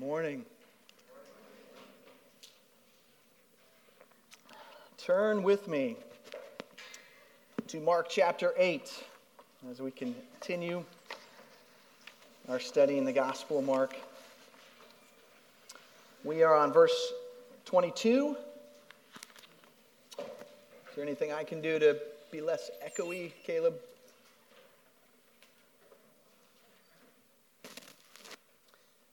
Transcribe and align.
morning. 0.00 0.46
Turn 4.96 5.42
with 5.42 5.68
me 5.68 5.98
to 7.66 7.80
Mark 7.80 8.06
chapter 8.08 8.54
8 8.56 9.04
as 9.70 9.82
we 9.82 9.90
continue 9.90 10.82
our 12.48 12.58
study 12.58 12.96
in 12.96 13.04
the 13.04 13.12
Gospel 13.12 13.58
of 13.58 13.66
Mark. 13.66 13.94
We 16.24 16.42
are 16.44 16.56
on 16.56 16.72
verse 16.72 17.12
22. 17.66 18.36
Is 20.18 20.24
there 20.96 21.04
anything 21.04 21.30
I 21.30 21.44
can 21.44 21.60
do 21.60 21.78
to 21.78 21.98
be 22.32 22.40
less 22.40 22.70
echoey, 22.82 23.32
Caleb? 23.44 23.74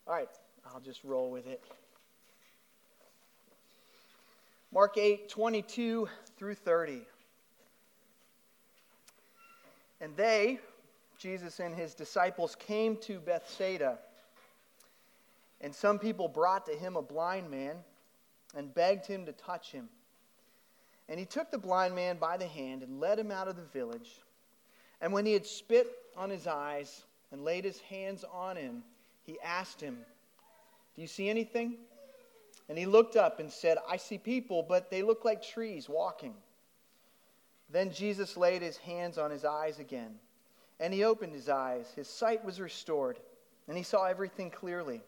All 0.08 0.14
right, 0.14 0.30
I'll 0.78 0.84
just 0.84 1.04
roll 1.04 1.32
with 1.32 1.48
it. 1.48 1.60
Mark 4.72 4.96
8, 4.96 5.28
22 5.28 6.08
through 6.38 6.54
30. 6.54 7.02
And 10.02 10.16
they, 10.16 10.60
Jesus 11.18 11.60
and 11.60 11.74
his 11.74 11.96
disciples, 11.96 12.56
came 12.56 12.96
to 12.98 13.20
Bethsaida. 13.20 13.98
And 15.62 15.74
some 15.74 15.98
people 15.98 16.28
brought 16.28 16.68
to 16.68 16.74
him 16.74 16.96
a 16.96 17.02
blind 17.02 17.50
man 17.50 17.78
and 18.56 18.72
begged 18.72 19.08
him 19.08 19.26
to 19.26 19.32
touch 19.32 19.72
him. 19.72 19.90
And 21.10 21.20
he 21.20 21.26
took 21.26 21.50
the 21.50 21.58
blind 21.58 21.96
man 21.96 22.18
by 22.18 22.38
the 22.38 22.46
hand 22.46 22.84
and 22.84 23.00
led 23.00 23.18
him 23.18 23.32
out 23.32 23.48
of 23.48 23.56
the 23.56 23.64
village. 23.64 24.22
And 25.02 25.12
when 25.12 25.26
he 25.26 25.34
had 25.34 25.48
spit 25.48 25.88
on 26.16 26.30
his 26.30 26.46
eyes 26.46 27.02
and 27.32 27.44
laid 27.44 27.66
his 27.66 27.80
hands 27.80 28.24
on 28.32 28.58
him, 28.58 28.84
he 29.24 29.40
asked 29.44 29.82
him, 29.82 30.06
Do 30.98 31.04
you 31.04 31.08
see 31.08 31.30
anything? 31.30 31.78
And 32.70 32.78
he 32.78 32.88
looked 32.88 33.16
up 33.16 33.40
and 33.40 33.52
said, 33.52 33.78
I 33.88 33.98
see 33.98 34.18
people, 34.18 34.66
but 34.68 34.90
they 34.90 35.04
look 35.04 35.24
like 35.24 35.44
trees 35.44 35.88
walking. 35.88 36.34
Then 37.70 37.92
Jesus 37.92 38.36
laid 38.36 38.64
his 38.64 38.78
hands 38.78 39.20
on 39.20 39.30
his 39.30 39.46
eyes 39.46 39.78
again, 39.78 40.16
and 40.80 40.92
he 40.92 41.04
opened 41.04 41.34
his 41.34 41.50
eyes. 41.50 41.92
His 41.96 42.08
sight 42.08 42.44
was 42.44 42.60
restored, 42.60 43.20
and 43.68 43.78
he 43.78 43.84
saw 43.84 44.06
everything 44.06 44.50
clearly. 44.50 45.02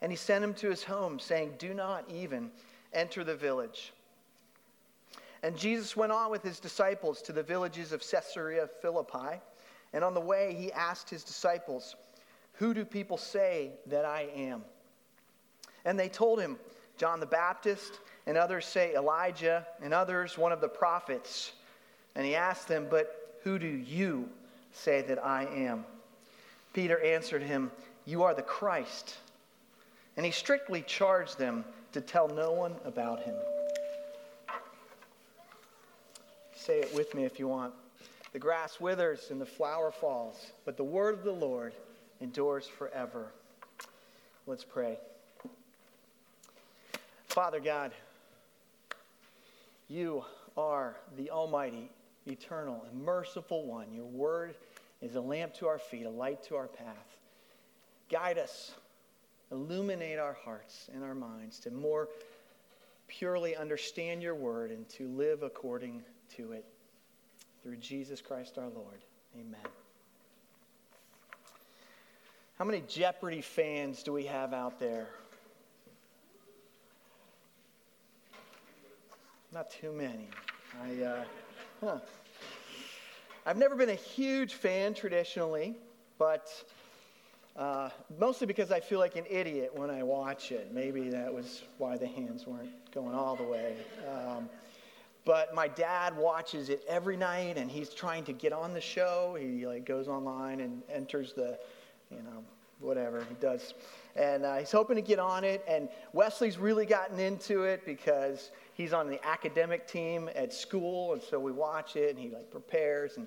And 0.00 0.12
he 0.12 0.16
sent 0.16 0.44
him 0.44 0.54
to 0.54 0.70
his 0.70 0.84
home, 0.84 1.18
saying, 1.18 1.54
Do 1.58 1.74
not 1.74 2.08
even 2.08 2.52
enter 2.92 3.24
the 3.24 3.34
village. 3.34 3.92
And 5.42 5.56
Jesus 5.56 5.96
went 5.96 6.12
on 6.12 6.30
with 6.30 6.44
his 6.44 6.60
disciples 6.60 7.22
to 7.22 7.32
the 7.32 7.42
villages 7.42 7.92
of 7.92 8.02
Caesarea 8.08 8.68
Philippi. 8.80 9.40
And 9.92 10.04
on 10.04 10.14
the 10.14 10.20
way, 10.20 10.54
he 10.56 10.70
asked 10.72 11.10
his 11.10 11.24
disciples, 11.24 11.96
who 12.60 12.74
do 12.74 12.84
people 12.84 13.16
say 13.16 13.70
that 13.86 14.04
I 14.04 14.28
am? 14.36 14.62
And 15.86 15.98
they 15.98 16.10
told 16.10 16.38
him, 16.38 16.58
John 16.98 17.18
the 17.18 17.24
Baptist, 17.24 18.00
and 18.26 18.36
others 18.36 18.66
say 18.66 18.94
Elijah, 18.94 19.66
and 19.82 19.94
others 19.94 20.36
one 20.36 20.52
of 20.52 20.60
the 20.60 20.68
prophets. 20.68 21.52
And 22.14 22.26
he 22.26 22.36
asked 22.36 22.68
them, 22.68 22.86
But 22.90 23.38
who 23.44 23.58
do 23.58 23.66
you 23.66 24.28
say 24.72 25.00
that 25.00 25.24
I 25.24 25.46
am? 25.46 25.86
Peter 26.74 27.02
answered 27.02 27.42
him, 27.42 27.70
You 28.04 28.24
are 28.24 28.34
the 28.34 28.42
Christ. 28.42 29.16
And 30.18 30.26
he 30.26 30.30
strictly 30.30 30.82
charged 30.82 31.38
them 31.38 31.64
to 31.92 32.02
tell 32.02 32.28
no 32.28 32.52
one 32.52 32.74
about 32.84 33.22
him. 33.22 33.36
Say 36.54 36.80
it 36.80 36.94
with 36.94 37.14
me 37.14 37.24
if 37.24 37.38
you 37.38 37.48
want. 37.48 37.72
The 38.34 38.38
grass 38.38 38.78
withers 38.78 39.30
and 39.30 39.40
the 39.40 39.46
flower 39.46 39.90
falls, 39.90 40.52
but 40.66 40.76
the 40.76 40.84
word 40.84 41.14
of 41.14 41.24
the 41.24 41.32
Lord 41.32 41.72
endures 42.20 42.66
forever. 42.66 43.32
Let's 44.46 44.64
pray. 44.64 44.98
Father 47.28 47.60
God, 47.60 47.92
you 49.88 50.24
are 50.56 50.96
the 51.16 51.30
Almighty, 51.30 51.90
eternal, 52.26 52.84
and 52.90 53.02
merciful 53.02 53.66
one. 53.66 53.92
Your 53.92 54.06
word 54.06 54.54
is 55.00 55.14
a 55.14 55.20
lamp 55.20 55.54
to 55.54 55.66
our 55.66 55.78
feet, 55.78 56.06
a 56.06 56.10
light 56.10 56.42
to 56.44 56.56
our 56.56 56.66
path. 56.66 57.16
Guide 58.10 58.38
us, 58.38 58.72
illuminate 59.52 60.18
our 60.18 60.36
hearts 60.44 60.90
and 60.92 61.04
our 61.04 61.14
minds 61.14 61.58
to 61.60 61.70
more 61.70 62.08
purely 63.06 63.56
understand 63.56 64.22
your 64.22 64.34
word 64.34 64.70
and 64.70 64.88
to 64.88 65.08
live 65.08 65.42
according 65.42 66.02
to 66.36 66.52
it. 66.52 66.64
Through 67.62 67.76
Jesus 67.76 68.20
Christ 68.20 68.58
our 68.58 68.68
Lord. 68.68 69.04
Amen. 69.34 69.60
How 72.60 72.66
many 72.66 72.82
Jeopardy 72.86 73.40
fans 73.40 74.02
do 74.02 74.12
we 74.12 74.26
have 74.26 74.52
out 74.52 74.78
there? 74.78 75.06
Not 79.50 79.70
too 79.70 79.92
many. 79.92 80.28
I, 80.84 81.02
uh, 81.02 81.24
huh. 81.80 81.98
I've 83.46 83.56
never 83.56 83.74
been 83.76 83.88
a 83.88 83.94
huge 83.94 84.52
fan 84.52 84.92
traditionally, 84.92 85.74
but 86.18 86.50
uh, 87.56 87.88
mostly 88.18 88.46
because 88.46 88.70
I 88.70 88.80
feel 88.80 88.98
like 88.98 89.16
an 89.16 89.24
idiot 89.30 89.70
when 89.74 89.88
I 89.88 90.02
watch 90.02 90.52
it. 90.52 90.70
Maybe 90.70 91.08
that 91.08 91.32
was 91.32 91.62
why 91.78 91.96
the 91.96 92.08
hands 92.08 92.46
weren't 92.46 92.92
going 92.92 93.14
all 93.14 93.36
the 93.36 93.44
way. 93.44 93.74
Um, 94.06 94.50
but 95.24 95.54
my 95.54 95.68
dad 95.68 96.14
watches 96.14 96.68
it 96.68 96.84
every 96.86 97.16
night, 97.16 97.56
and 97.56 97.70
he's 97.70 97.88
trying 97.88 98.24
to 98.24 98.34
get 98.34 98.52
on 98.52 98.74
the 98.74 98.82
show. 98.82 99.34
He 99.40 99.66
like 99.66 99.86
goes 99.86 100.08
online 100.08 100.60
and 100.60 100.82
enters 100.92 101.32
the 101.32 101.58
you 102.10 102.22
know, 102.22 102.44
whatever 102.80 103.24
he 103.28 103.34
does. 103.40 103.74
And 104.16 104.44
uh, 104.44 104.56
he's 104.56 104.72
hoping 104.72 104.96
to 104.96 105.02
get 105.02 105.18
on 105.18 105.44
it. 105.44 105.64
And 105.68 105.88
Wesley's 106.12 106.58
really 106.58 106.86
gotten 106.86 107.18
into 107.18 107.64
it 107.64 107.84
because 107.84 108.50
he's 108.74 108.92
on 108.92 109.08
the 109.08 109.24
academic 109.26 109.86
team 109.86 110.28
at 110.34 110.52
school. 110.52 111.12
And 111.12 111.22
so 111.22 111.38
we 111.38 111.52
watch 111.52 111.96
it 111.96 112.10
and 112.10 112.18
he 112.18 112.30
like 112.30 112.50
prepares. 112.50 113.16
And 113.16 113.26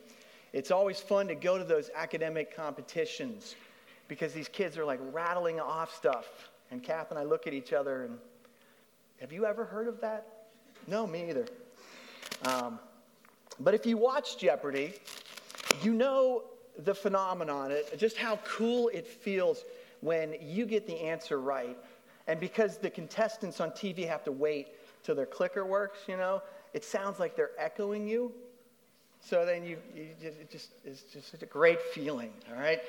it's 0.52 0.72
always 0.72 1.00
fun 1.00 1.28
to 1.28 1.36
go 1.36 1.58
to 1.58 1.64
those 1.64 1.90
academic 1.96 2.56
competitions 2.56 3.56
because 4.08 4.34
these 4.34 4.50
kids 4.50 4.78
are 4.78 4.86
like 4.86 5.00
rattling 5.12 5.60
off 5.60 5.96
stuff. 5.96 6.50
And 6.72 6.84
Kath 6.84 7.12
and 7.12 7.20
I 7.20 7.24
look 7.24 7.48
at 7.48 7.54
each 7.54 7.74
other 7.74 8.04
and, 8.06 8.18
have 9.22 9.32
you 9.32 9.46
ever 9.46 9.64
heard 9.64 9.88
of 9.88 10.02
that? 10.02 10.48
No, 10.86 11.08
me 11.08 11.30
either. 11.30 11.46
Um, 12.46 12.78
but 13.62 13.74
if 13.74 13.86
you 13.86 13.96
watch 13.96 14.38
Jeopardy, 14.38 14.96
you 15.82 15.94
know 15.94 16.44
the 16.80 16.94
phenomenon, 16.94 17.72
uh, 17.72 17.96
just 17.96 18.18
how 18.18 18.38
cool 18.46 18.90
it 18.90 19.08
feels 19.08 19.66
when 20.02 20.36
you 20.42 20.66
get 20.66 20.88
the 20.88 21.00
answer 21.00 21.40
right. 21.40 21.78
And 22.28 22.40
because 22.40 22.78
the 22.78 22.90
contestants 22.90 23.60
on 23.60 23.72
TV 23.72 24.08
have 24.08 24.24
to 24.24 24.32
wait 24.32 24.68
till 25.04 25.16
their 25.16 25.26
clicker 25.26 25.66
works, 25.66 26.00
you 26.08 26.18
know, 26.18 26.42
it 26.74 26.84
sounds 26.84 27.20
like 27.20 27.36
they're 27.36 27.52
echoing 27.58 28.08
you. 28.08 28.32
So 29.22 29.46
then 29.46 29.64
you, 29.64 29.78
you 29.96 30.10
just, 30.22 30.38
it 30.40 30.52
just, 30.52 30.70
it's 30.84 31.04
just 31.04 31.32
such 31.32 31.44
a 31.44 31.46
great 31.46 31.82
feeling, 31.82 32.32
all 32.50 32.62
right? 32.62 32.82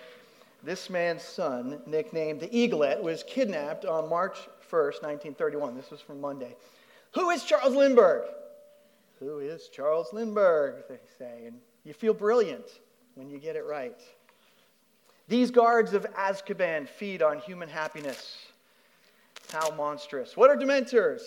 This 0.62 0.88
man's 0.88 1.22
son, 1.22 1.80
nicknamed 1.86 2.40
the 2.40 2.48
Eaglet, 2.48 3.00
was 3.02 3.22
kidnapped 3.24 3.84
on 3.84 4.08
March 4.08 4.38
1st, 4.70 5.02
1931. 5.02 5.76
This 5.76 5.90
was 5.90 6.00
from 6.00 6.20
Monday. 6.20 6.56
Who 7.12 7.30
is 7.30 7.44
Charles 7.44 7.76
Lindbergh? 7.76 8.24
Who 9.20 9.38
is 9.38 9.68
Charles 9.68 10.12
Lindbergh? 10.12 10.84
They 10.88 10.98
say. 11.18 11.46
And 11.46 11.58
you 11.84 11.92
feel 11.92 12.14
brilliant 12.14 12.80
when 13.14 13.30
you 13.30 13.38
get 13.38 13.56
it 13.56 13.64
right. 13.64 14.00
These 15.28 15.50
guards 15.50 15.94
of 15.94 16.06
Azkaban 16.14 16.88
feed 16.88 17.22
on 17.22 17.38
human 17.38 17.68
happiness. 17.68 18.38
How 19.52 19.70
monstrous. 19.74 20.36
What 20.36 20.50
are 20.50 20.56
dementors? 20.56 21.22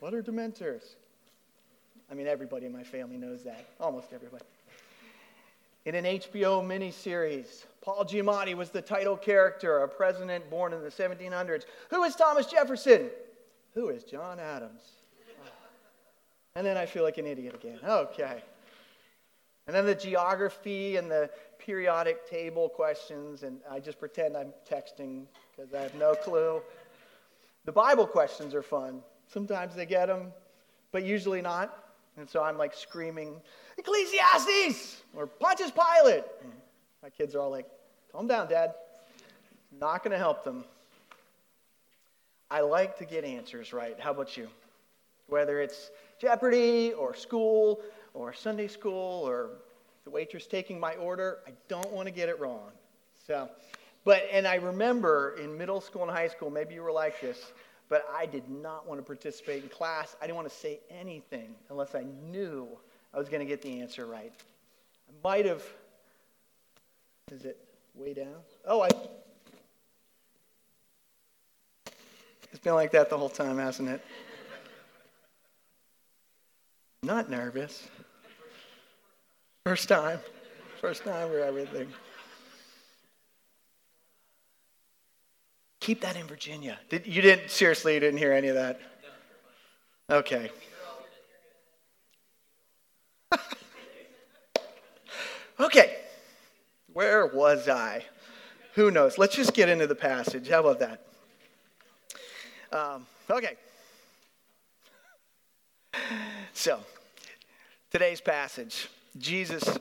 What 0.00 0.14
are 0.14 0.22
dementors? 0.22 0.82
I 2.10 2.14
mean, 2.14 2.26
everybody 2.26 2.66
in 2.66 2.72
my 2.72 2.82
family 2.82 3.16
knows 3.16 3.44
that. 3.44 3.66
Almost 3.80 4.12
everybody. 4.12 4.44
In 5.84 5.94
an 5.94 6.04
HBO 6.04 6.64
miniseries, 6.64 7.64
Paul 7.82 8.04
Giamatti 8.04 8.54
was 8.54 8.70
the 8.70 8.80
title 8.80 9.16
character, 9.16 9.78
a 9.80 9.88
president 9.88 10.48
born 10.48 10.72
in 10.72 10.82
the 10.82 10.88
1700s. 10.88 11.64
Who 11.90 12.04
is 12.04 12.16
Thomas 12.16 12.46
Jefferson? 12.46 13.10
Who 13.74 13.90
is 13.90 14.04
John 14.04 14.40
Adams? 14.40 14.80
And 16.56 16.64
then 16.64 16.76
I 16.76 16.86
feel 16.86 17.02
like 17.02 17.18
an 17.18 17.26
idiot 17.26 17.54
again. 17.54 17.78
Okay. 17.84 18.42
And 19.66 19.74
then 19.74 19.86
the 19.86 19.94
geography 19.94 20.96
and 20.96 21.10
the 21.10 21.30
periodic 21.58 22.28
table 22.28 22.68
questions, 22.68 23.42
and 23.42 23.60
I 23.70 23.80
just 23.80 23.98
pretend 23.98 24.36
I'm 24.36 24.52
texting 24.70 25.24
because 25.56 25.72
I 25.72 25.80
have 25.80 25.94
no 25.94 26.14
clue. 26.14 26.60
The 27.64 27.72
Bible 27.72 28.06
questions 28.06 28.54
are 28.54 28.62
fun. 28.62 29.02
Sometimes 29.26 29.74
they 29.74 29.86
get 29.86 30.06
them, 30.06 30.32
but 30.92 31.02
usually 31.02 31.40
not. 31.40 31.92
And 32.16 32.28
so 32.28 32.42
I'm 32.42 32.58
like 32.58 32.74
screaming, 32.74 33.40
Ecclesiastes 33.78 35.02
or 35.14 35.26
Pontius 35.26 35.72
Pilate. 35.72 36.24
And 36.42 36.52
my 37.02 37.08
kids 37.08 37.34
are 37.34 37.40
all 37.40 37.50
like, 37.50 37.66
calm 38.12 38.26
down, 38.26 38.48
Dad. 38.48 38.74
Not 39.80 40.04
going 40.04 40.12
to 40.12 40.18
help 40.18 40.44
them. 40.44 40.64
I 42.50 42.60
like 42.60 42.98
to 42.98 43.04
get 43.04 43.24
answers 43.24 43.72
right. 43.72 43.98
How 43.98 44.10
about 44.10 44.36
you? 44.36 44.48
Whether 45.26 45.60
it's 45.60 45.90
Jeopardy 46.20 46.92
or 46.92 47.14
school 47.14 47.80
or 48.14 48.32
Sunday 48.32 48.68
school 48.68 49.28
or 49.28 49.50
the 50.04 50.10
waitress 50.10 50.46
taking 50.46 50.80
my 50.80 50.94
order. 50.94 51.38
I 51.46 51.50
don't 51.68 51.90
want 51.90 52.06
to 52.06 52.12
get 52.12 52.28
it 52.28 52.38
wrong. 52.40 52.70
So, 53.26 53.48
But, 54.04 54.24
and 54.30 54.46
I 54.46 54.56
remember 54.56 55.36
in 55.40 55.56
middle 55.56 55.80
school 55.80 56.02
and 56.02 56.10
high 56.10 56.28
school, 56.28 56.50
maybe 56.50 56.74
you 56.74 56.82
were 56.82 56.92
like 56.92 57.20
this, 57.20 57.52
but 57.88 58.06
I 58.14 58.26
did 58.26 58.48
not 58.48 58.86
want 58.86 59.00
to 59.00 59.04
participate 59.04 59.62
in 59.62 59.68
class. 59.68 60.16
I 60.20 60.26
didn't 60.26 60.36
want 60.36 60.48
to 60.48 60.54
say 60.54 60.80
anything 60.90 61.54
unless 61.70 61.94
I 61.94 62.04
knew 62.30 62.68
I 63.12 63.18
was 63.18 63.28
going 63.28 63.40
to 63.40 63.46
get 63.46 63.62
the 63.62 63.80
answer 63.80 64.06
right. 64.06 64.32
I 65.08 65.12
might 65.22 65.46
have, 65.46 65.62
is 67.32 67.44
it 67.44 67.58
way 67.94 68.14
down? 68.14 68.36
Oh, 68.66 68.82
I, 68.82 68.88
it's 72.52 72.62
been 72.62 72.74
like 72.74 72.92
that 72.92 73.10
the 73.10 73.16
whole 73.16 73.28
time, 73.28 73.58
hasn't 73.58 73.88
it? 73.88 74.02
Not 77.02 77.30
nervous. 77.30 77.86
First 79.64 79.88
time. 79.88 80.20
First 80.82 81.04
time 81.04 81.28
for 81.30 81.38
everything. 81.38 81.88
Keep 85.80 86.02
that 86.02 86.16
in 86.16 86.26
Virginia. 86.26 86.78
Did, 86.90 87.06
you 87.06 87.22
didn't, 87.22 87.50
seriously, 87.50 87.94
you 87.94 88.00
didn't 88.00 88.18
hear 88.18 88.34
any 88.34 88.48
of 88.48 88.56
that? 88.56 88.78
Okay. 90.10 90.50
okay. 95.60 95.96
Where 96.92 97.26
was 97.26 97.66
I? 97.66 98.04
Who 98.74 98.90
knows? 98.90 99.16
Let's 99.16 99.34
just 99.34 99.54
get 99.54 99.70
into 99.70 99.86
the 99.86 99.94
passage. 99.94 100.46
How 100.50 100.60
about 100.60 100.78
that? 100.80 101.06
Um, 102.70 103.06
okay. 103.30 103.56
So, 106.56 106.78
today's 107.90 108.20
passage 108.20 108.88
Jesus 109.18 109.78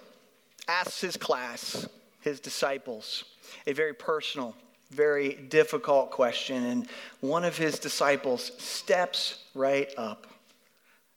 asks 0.67 1.01
his 1.01 1.17
class, 1.17 1.87
his 2.21 2.39
disciples, 2.39 3.25
a 3.67 3.73
very 3.73 3.93
personal 3.93 4.55
very 4.93 5.33
difficult 5.33 6.11
question. 6.11 6.63
And 6.65 6.87
one 7.19 7.43
of 7.43 7.57
his 7.57 7.79
disciples 7.79 8.51
steps 8.57 9.43
right 9.53 9.91
up, 9.97 10.27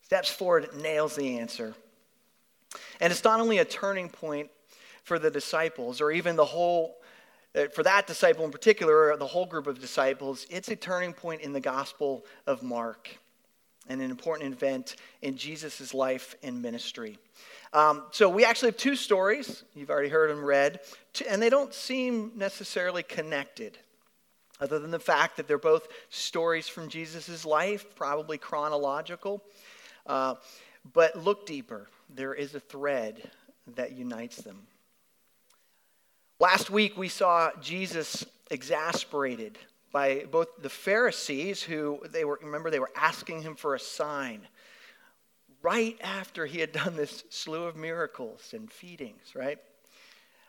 steps 0.02 0.30
forward, 0.30 0.68
nails 0.80 1.14
the 1.16 1.38
answer. 1.38 1.74
And 3.00 3.12
it's 3.12 3.24
not 3.24 3.40
only 3.40 3.58
a 3.58 3.64
turning 3.64 4.08
point 4.08 4.50
for 5.04 5.18
the 5.18 5.30
disciples 5.30 6.00
or 6.00 6.10
even 6.10 6.36
the 6.36 6.44
whole, 6.44 6.96
uh, 7.54 7.66
for 7.74 7.82
that 7.82 8.06
disciple 8.06 8.44
in 8.44 8.50
particular, 8.50 9.12
or 9.12 9.16
the 9.16 9.26
whole 9.26 9.46
group 9.46 9.66
of 9.66 9.80
disciples, 9.80 10.46
it's 10.50 10.68
a 10.68 10.76
turning 10.76 11.12
point 11.12 11.42
in 11.42 11.52
the 11.52 11.60
Gospel 11.60 12.24
of 12.46 12.62
Mark 12.62 13.10
and 13.88 14.00
an 14.00 14.10
important 14.10 14.52
event 14.52 14.96
in 15.22 15.36
Jesus' 15.36 15.94
life 15.94 16.34
and 16.42 16.60
ministry. 16.60 17.18
Um, 17.72 18.04
so 18.10 18.28
we 18.28 18.44
actually 18.44 18.68
have 18.68 18.76
two 18.76 18.96
stories. 18.96 19.64
You've 19.74 19.90
already 19.90 20.08
heard 20.08 20.30
them 20.30 20.44
read, 20.44 20.80
and 21.28 21.40
they 21.40 21.50
don't 21.50 21.74
seem 21.74 22.32
necessarily 22.34 23.02
connected, 23.02 23.78
other 24.60 24.78
than 24.78 24.90
the 24.90 24.98
fact 24.98 25.36
that 25.36 25.46
they're 25.46 25.58
both 25.58 25.88
stories 26.08 26.68
from 26.68 26.88
Jesus' 26.88 27.44
life, 27.44 27.94
probably 27.94 28.38
chronological. 28.38 29.42
Uh, 30.06 30.34
but 30.92 31.16
look 31.16 31.46
deeper. 31.46 31.88
There 32.08 32.34
is 32.34 32.54
a 32.54 32.60
thread 32.60 33.30
that 33.74 33.92
unites 33.92 34.36
them. 34.36 34.66
Last 36.38 36.70
week, 36.70 36.96
we 36.96 37.08
saw 37.08 37.50
Jesus 37.60 38.24
exasperated 38.50 39.58
by 39.96 40.26
both 40.30 40.48
the 40.60 40.68
Pharisees, 40.68 41.62
who 41.62 41.98
they 42.10 42.26
were, 42.26 42.38
remember, 42.42 42.70
they 42.70 42.78
were 42.78 42.90
asking 42.94 43.40
him 43.40 43.54
for 43.54 43.74
a 43.74 43.80
sign 43.80 44.46
right 45.62 45.96
after 46.02 46.44
he 46.44 46.60
had 46.60 46.70
done 46.70 46.96
this 46.96 47.24
slew 47.30 47.64
of 47.64 47.76
miracles 47.76 48.52
and 48.52 48.70
feedings, 48.70 49.34
right? 49.34 49.56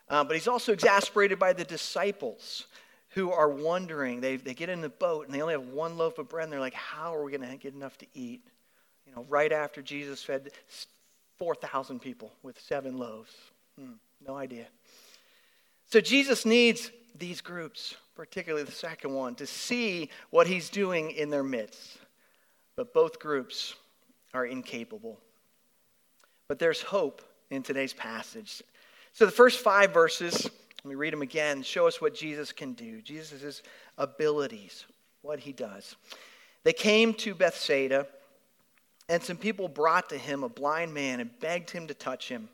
Uh, 0.10 0.26
but 0.26 0.36
he's 0.36 0.50
also 0.50 0.74
exasperated 0.74 1.40
by 1.40 1.54
the 1.54 1.64
disciples 1.64 2.66
who 3.12 3.32
are 3.32 3.48
wondering. 3.48 4.20
They, 4.20 4.36
they 4.36 4.54
get 4.54 4.68
in 4.68 4.82
the 4.82 4.90
boat 4.90 5.28
and 5.28 5.34
they 5.34 5.42
only 5.42 5.54
have 5.54 5.70
one 5.70 5.96
loaf 5.98 6.18
of 6.18 6.28
bread, 6.28 6.44
and 6.44 6.52
they're 6.52 6.60
like, 6.60 6.74
How 6.74 7.16
are 7.16 7.24
we 7.24 7.32
going 7.32 7.50
to 7.50 7.56
get 7.56 7.74
enough 7.74 7.98
to 8.00 8.06
eat? 8.14 8.42
You 9.06 9.16
know, 9.16 9.26
right 9.30 9.54
after 9.54 9.82
Jesus 9.82 10.22
fed 10.22 10.52
4,000 11.38 12.02
people 12.02 12.34
with 12.44 12.60
seven 12.60 12.98
loaves. 12.98 13.34
Hmm, 13.80 13.94
no 14.28 14.36
idea. 14.36 14.66
So 15.90 16.02
Jesus 16.02 16.46
needs 16.46 16.92
these 17.20 17.42
groups, 17.42 17.96
particularly 18.16 18.64
the 18.64 18.72
second 18.72 19.14
one, 19.14 19.36
to 19.36 19.46
see 19.46 20.10
what 20.30 20.48
he's 20.48 20.70
doing 20.70 21.12
in 21.12 21.30
their 21.30 21.44
midst. 21.44 21.98
But 22.76 22.94
both 22.94 23.20
groups 23.20 23.76
are 24.34 24.46
incapable. 24.46 25.20
But 26.48 26.60
there's 26.60 26.82
hope 26.82 27.22
in 27.50 27.64
today's 27.64 27.94
passage. 27.94 28.62
So 29.14 29.26
the 29.26 29.32
first 29.32 29.60
five 29.60 29.94
verses, 29.94 30.46
let 30.84 30.86
me 30.86 30.96
read 30.96 31.14
them 31.14 31.22
again, 31.22 31.64
show 31.64 31.88
us 31.88 32.00
what 32.00 32.14
Jesus 32.14 32.52
can 32.52 32.74
do, 32.74 33.02
Jesus' 33.02 33.64
abilities, 33.98 34.86
what 35.22 35.40
he 35.40 35.52
does. 35.52 35.96
They 36.64 36.74
came 36.74 37.14
to 37.16 37.34
Bethsaida, 37.34 38.08
and 39.10 39.24
some 39.24 39.38
people 39.38 39.68
brought 39.68 40.10
to 40.10 40.18
him 40.18 40.44
a 40.44 40.50
blind 40.50 40.94
man 40.94 41.20
and 41.20 41.40
begged 41.40 41.72
him 41.72 41.88
to 41.88 41.94
touch 41.94 42.30
him. 42.30 42.50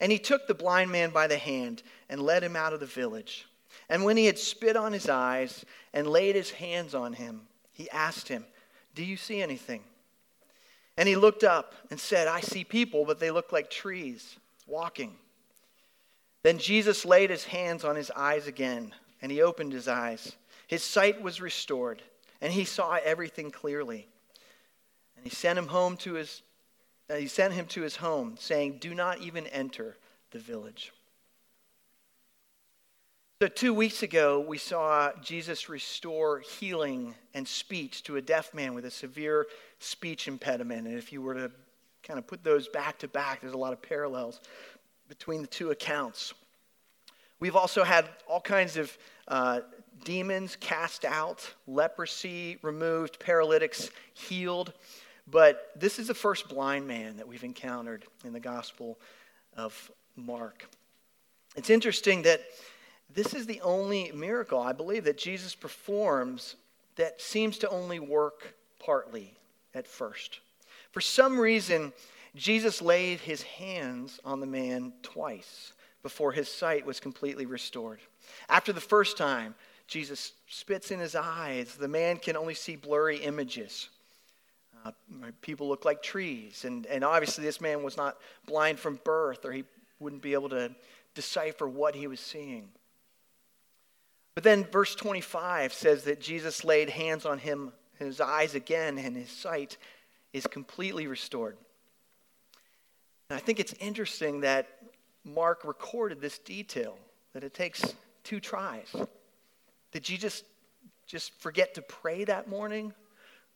And 0.00 0.12
he 0.12 0.18
took 0.18 0.46
the 0.46 0.54
blind 0.54 0.90
man 0.90 1.10
by 1.10 1.26
the 1.26 1.36
hand 1.36 1.82
and 2.08 2.22
led 2.22 2.42
him 2.42 2.56
out 2.56 2.72
of 2.72 2.80
the 2.80 2.86
village. 2.86 3.46
And 3.88 4.04
when 4.04 4.16
he 4.16 4.26
had 4.26 4.38
spit 4.38 4.76
on 4.76 4.92
his 4.92 5.08
eyes 5.08 5.64
and 5.92 6.06
laid 6.06 6.34
his 6.34 6.50
hands 6.50 6.94
on 6.94 7.12
him, 7.12 7.42
he 7.72 7.90
asked 7.90 8.28
him, 8.28 8.44
Do 8.94 9.04
you 9.04 9.16
see 9.16 9.42
anything? 9.42 9.82
And 10.96 11.08
he 11.08 11.16
looked 11.16 11.44
up 11.44 11.74
and 11.90 11.98
said, 11.98 12.28
I 12.28 12.40
see 12.40 12.64
people, 12.64 13.04
but 13.04 13.18
they 13.18 13.30
look 13.30 13.52
like 13.52 13.68
trees 13.68 14.36
walking. 14.66 15.14
Then 16.42 16.58
Jesus 16.58 17.04
laid 17.04 17.30
his 17.30 17.44
hands 17.44 17.84
on 17.84 17.96
his 17.96 18.10
eyes 18.10 18.46
again, 18.46 18.94
and 19.20 19.32
he 19.32 19.42
opened 19.42 19.72
his 19.72 19.88
eyes. 19.88 20.36
His 20.66 20.84
sight 20.84 21.20
was 21.20 21.40
restored, 21.40 22.02
and 22.40 22.52
he 22.52 22.64
saw 22.64 22.98
everything 23.02 23.50
clearly. 23.50 24.06
And 25.16 25.24
he 25.24 25.30
sent 25.30 25.58
him 25.58 25.68
home 25.68 25.96
to 25.98 26.14
his 26.14 26.42
uh, 27.10 27.16
he 27.16 27.26
sent 27.26 27.52
him 27.52 27.66
to 27.66 27.82
his 27.82 27.96
home, 27.96 28.36
saying, 28.38 28.78
Do 28.80 28.94
not 28.94 29.18
even 29.20 29.46
enter 29.48 29.96
the 30.30 30.38
village. 30.38 30.92
So, 33.44 33.48
two 33.48 33.74
weeks 33.74 34.02
ago, 34.02 34.40
we 34.40 34.56
saw 34.56 35.12
Jesus 35.20 35.68
restore 35.68 36.38
healing 36.38 37.14
and 37.34 37.46
speech 37.46 38.02
to 38.04 38.16
a 38.16 38.22
deaf 38.22 38.54
man 38.54 38.72
with 38.72 38.86
a 38.86 38.90
severe 38.90 39.46
speech 39.80 40.28
impediment. 40.28 40.86
And 40.86 40.96
if 40.96 41.12
you 41.12 41.20
were 41.20 41.34
to 41.34 41.50
kind 42.02 42.18
of 42.18 42.26
put 42.26 42.42
those 42.42 42.68
back 42.68 43.00
to 43.00 43.08
back, 43.08 43.42
there's 43.42 43.52
a 43.52 43.58
lot 43.58 43.74
of 43.74 43.82
parallels 43.82 44.40
between 45.10 45.42
the 45.42 45.46
two 45.46 45.72
accounts. 45.72 46.32
We've 47.38 47.54
also 47.54 47.84
had 47.84 48.08
all 48.26 48.40
kinds 48.40 48.78
of 48.78 48.96
uh, 49.28 49.60
demons 50.04 50.56
cast 50.56 51.04
out, 51.04 51.46
leprosy 51.66 52.56
removed, 52.62 53.20
paralytics 53.20 53.90
healed. 54.14 54.72
But 55.30 55.70
this 55.76 55.98
is 55.98 56.06
the 56.06 56.14
first 56.14 56.48
blind 56.48 56.88
man 56.88 57.18
that 57.18 57.28
we've 57.28 57.44
encountered 57.44 58.06
in 58.24 58.32
the 58.32 58.40
Gospel 58.40 58.98
of 59.54 59.90
Mark. 60.16 60.66
It's 61.56 61.68
interesting 61.68 62.22
that 62.22 62.40
this 63.14 63.34
is 63.34 63.46
the 63.46 63.60
only 63.60 64.10
miracle, 64.12 64.60
I 64.60 64.72
believe, 64.72 65.04
that 65.04 65.18
Jesus 65.18 65.54
performs 65.54 66.56
that 66.96 67.20
seems 67.20 67.58
to 67.58 67.68
only 67.70 67.98
work 67.98 68.54
partly 68.78 69.34
at 69.74 69.86
first. 69.86 70.40
For 70.92 71.00
some 71.00 71.38
reason, 71.38 71.92
Jesus 72.36 72.82
laid 72.82 73.20
his 73.20 73.42
hands 73.42 74.20
on 74.24 74.40
the 74.40 74.46
man 74.46 74.92
twice 75.02 75.72
before 76.02 76.32
his 76.32 76.48
sight 76.48 76.84
was 76.84 77.00
completely 77.00 77.46
restored. 77.46 78.00
After 78.48 78.72
the 78.72 78.80
first 78.80 79.16
time, 79.16 79.54
Jesus 79.86 80.32
spits 80.48 80.90
in 80.90 80.98
his 80.98 81.14
eyes. 81.14 81.76
The 81.76 81.88
man 81.88 82.16
can 82.18 82.36
only 82.36 82.54
see 82.54 82.76
blurry 82.76 83.18
images. 83.18 83.88
Uh, 84.84 84.92
people 85.40 85.68
look 85.68 85.84
like 85.84 86.02
trees. 86.02 86.64
And, 86.64 86.86
and 86.86 87.04
obviously, 87.04 87.44
this 87.44 87.60
man 87.60 87.82
was 87.82 87.96
not 87.96 88.18
blind 88.46 88.78
from 88.78 89.00
birth, 89.04 89.44
or 89.44 89.52
he 89.52 89.64
wouldn't 89.98 90.22
be 90.22 90.34
able 90.34 90.50
to 90.50 90.74
decipher 91.14 91.68
what 91.68 91.94
he 91.94 92.06
was 92.06 92.20
seeing. 92.20 92.68
But 94.34 94.44
then 94.44 94.64
verse 94.64 94.94
25 94.94 95.72
says 95.72 96.04
that 96.04 96.20
Jesus 96.20 96.64
laid 96.64 96.90
hands 96.90 97.24
on 97.24 97.38
him, 97.38 97.72
his 97.98 98.20
eyes 98.20 98.54
again, 98.54 98.98
and 98.98 99.16
his 99.16 99.30
sight 99.30 99.76
is 100.32 100.46
completely 100.46 101.06
restored. 101.06 101.56
And 103.30 103.36
I 103.36 103.40
think 103.40 103.60
it's 103.60 103.74
interesting 103.74 104.40
that 104.40 104.68
Mark 105.24 105.64
recorded 105.64 106.20
this 106.20 106.38
detail 106.38 106.96
that 107.32 107.44
it 107.44 107.54
takes 107.54 107.94
two 108.24 108.40
tries. 108.40 108.94
Did 109.92 110.02
Jesus 110.02 110.42
just 111.06 111.32
forget 111.40 111.74
to 111.74 111.82
pray 111.82 112.24
that 112.24 112.48
morning? 112.48 112.92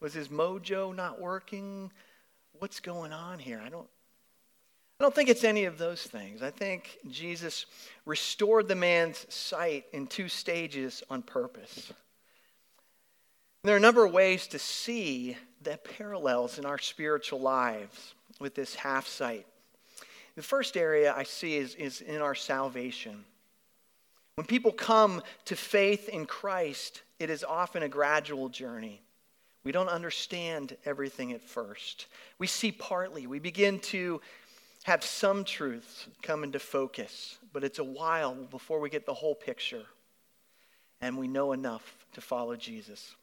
Was 0.00 0.14
his 0.14 0.28
mojo 0.28 0.94
not 0.94 1.20
working? 1.20 1.90
What's 2.58 2.78
going 2.78 3.12
on 3.12 3.40
here? 3.40 3.60
I 3.64 3.68
don't 3.68 3.88
I 5.00 5.04
don't 5.04 5.14
think 5.14 5.28
it's 5.28 5.44
any 5.44 5.64
of 5.64 5.78
those 5.78 6.02
things. 6.02 6.42
I 6.42 6.50
think 6.50 6.98
Jesus 7.08 7.66
restored 8.04 8.66
the 8.66 8.74
man's 8.74 9.32
sight 9.32 9.84
in 9.92 10.08
two 10.08 10.28
stages 10.28 11.04
on 11.08 11.22
purpose. 11.22 11.92
There 13.62 13.74
are 13.74 13.78
a 13.78 13.80
number 13.80 14.04
of 14.04 14.12
ways 14.12 14.48
to 14.48 14.58
see 14.58 15.36
the 15.62 15.78
parallels 15.98 16.58
in 16.58 16.64
our 16.64 16.78
spiritual 16.78 17.40
lives 17.40 18.14
with 18.40 18.56
this 18.56 18.74
half 18.74 19.06
sight. 19.06 19.46
The 20.34 20.42
first 20.42 20.76
area 20.76 21.14
I 21.16 21.22
see 21.22 21.56
is, 21.56 21.76
is 21.76 22.00
in 22.00 22.20
our 22.20 22.34
salvation. 22.34 23.24
When 24.34 24.46
people 24.46 24.72
come 24.72 25.22
to 25.44 25.54
faith 25.54 26.08
in 26.08 26.26
Christ, 26.26 27.02
it 27.20 27.30
is 27.30 27.44
often 27.44 27.84
a 27.84 27.88
gradual 27.88 28.48
journey. 28.48 29.00
We 29.62 29.70
don't 29.70 29.88
understand 29.88 30.76
everything 30.84 31.32
at 31.32 31.42
first. 31.42 32.06
We 32.38 32.46
see 32.46 32.72
partly. 32.72 33.26
We 33.26 33.38
begin 33.38 33.78
to 33.80 34.20
have 34.88 35.04
some 35.04 35.44
truths 35.44 36.06
come 36.22 36.42
into 36.42 36.58
focus, 36.58 37.36
but 37.52 37.62
it's 37.62 37.78
a 37.78 37.84
while 37.84 38.34
before 38.34 38.80
we 38.80 38.88
get 38.88 39.04
the 39.04 39.12
whole 39.12 39.34
picture 39.34 39.84
and 41.02 41.18
we 41.18 41.28
know 41.28 41.52
enough 41.52 42.06
to 42.14 42.22
follow 42.22 42.56
Jesus. 42.56 43.14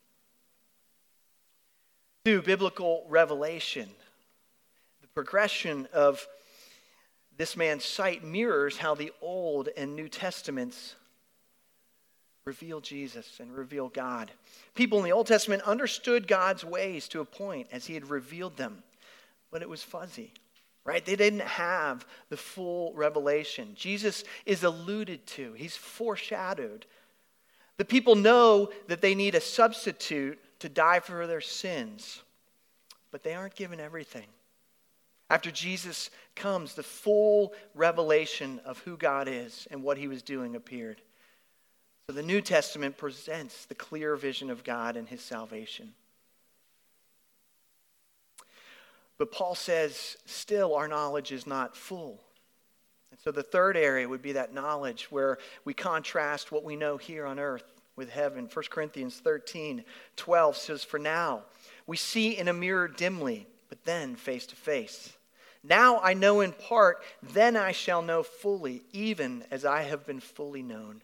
Through 2.23 2.43
biblical 2.43 3.03
revelation, 3.09 3.89
the 5.01 5.07
progression 5.07 5.87
of 5.91 6.27
this 7.35 7.57
man's 7.57 7.83
sight 7.83 8.23
mirrors 8.23 8.77
how 8.77 8.93
the 8.93 9.11
Old 9.19 9.69
and 9.75 9.95
New 9.95 10.07
Testaments 10.07 10.93
reveal 12.45 12.79
Jesus 12.79 13.39
and 13.39 13.51
reveal 13.51 13.89
God. 13.89 14.29
People 14.75 14.99
in 14.99 15.03
the 15.03 15.11
Old 15.13 15.25
Testament 15.25 15.63
understood 15.63 16.27
God's 16.27 16.63
ways 16.63 17.07
to 17.07 17.21
a 17.21 17.25
point 17.25 17.69
as 17.71 17.87
he 17.87 17.95
had 17.95 18.07
revealed 18.07 18.55
them, 18.55 18.83
but 19.49 19.63
it 19.63 19.69
was 19.69 19.81
fuzzy, 19.81 20.31
right? 20.85 21.03
They 21.03 21.15
didn't 21.15 21.41
have 21.41 22.05
the 22.29 22.37
full 22.37 22.93
revelation. 22.93 23.73
Jesus 23.75 24.23
is 24.45 24.63
alluded 24.63 25.25
to, 25.27 25.53
he's 25.53 25.75
foreshadowed. 25.75 26.85
The 27.77 27.85
people 27.85 28.15
know 28.15 28.69
that 28.87 29.01
they 29.01 29.15
need 29.15 29.35
a 29.35 29.41
substitute 29.41 30.39
to 30.59 30.69
die 30.69 31.01
for 31.01 31.27
their 31.27 31.41
sins, 31.41 32.21
but 33.11 33.23
they 33.23 33.33
aren't 33.33 33.55
given 33.55 33.81
everything. 33.81 34.27
After 35.29 35.51
Jesus 35.51 36.11
comes, 36.35 36.75
the 36.75 36.83
full 36.83 37.53
revelation 37.73 38.61
of 38.63 38.77
who 38.79 38.95
God 38.95 39.27
is 39.27 39.67
and 39.71 39.83
what 39.83 39.97
he 39.97 40.07
was 40.07 40.21
doing 40.21 40.55
appeared. 40.55 41.01
So 42.07 42.13
the 42.13 42.23
New 42.23 42.41
Testament 42.41 42.97
presents 42.97 43.65
the 43.65 43.75
clear 43.75 44.15
vision 44.15 44.51
of 44.51 44.63
God 44.63 44.95
and 44.95 45.09
his 45.09 45.21
salvation. 45.21 45.93
But 49.17 49.31
Paul 49.31 49.55
says, 49.55 50.17
still, 50.25 50.75
our 50.75 50.87
knowledge 50.87 51.31
is 51.31 51.47
not 51.47 51.75
full. 51.75 52.21
And 53.11 53.19
so 53.19 53.31
the 53.31 53.43
third 53.43 53.77
area 53.77 54.07
would 54.07 54.21
be 54.21 54.33
that 54.33 54.53
knowledge 54.53 55.07
where 55.09 55.37
we 55.63 55.73
contrast 55.73 56.51
what 56.51 56.63
we 56.63 56.75
know 56.75 56.97
here 56.97 57.25
on 57.25 57.39
earth 57.39 57.63
with 57.95 58.09
heaven. 58.09 58.49
1 58.51 58.65
Corinthians 58.69 59.19
13 59.23 59.83
12 60.17 60.57
says, 60.57 60.83
For 60.83 60.99
now, 60.99 61.43
we 61.87 61.97
see 61.97 62.37
in 62.37 62.47
a 62.47 62.53
mirror 62.53 62.87
dimly, 62.87 63.47
but 63.69 63.85
then 63.85 64.15
face 64.15 64.45
to 64.47 64.55
face. 64.55 65.13
Now 65.63 65.99
I 66.01 66.13
know 66.13 66.41
in 66.41 66.51
part, 66.51 67.01
then 67.23 67.55
I 67.55 67.71
shall 67.71 68.01
know 68.01 68.21
fully, 68.21 68.83
even 68.91 69.45
as 69.49 69.65
I 69.65 69.83
have 69.83 70.05
been 70.05 70.19
fully 70.19 70.61
known. 70.61 71.01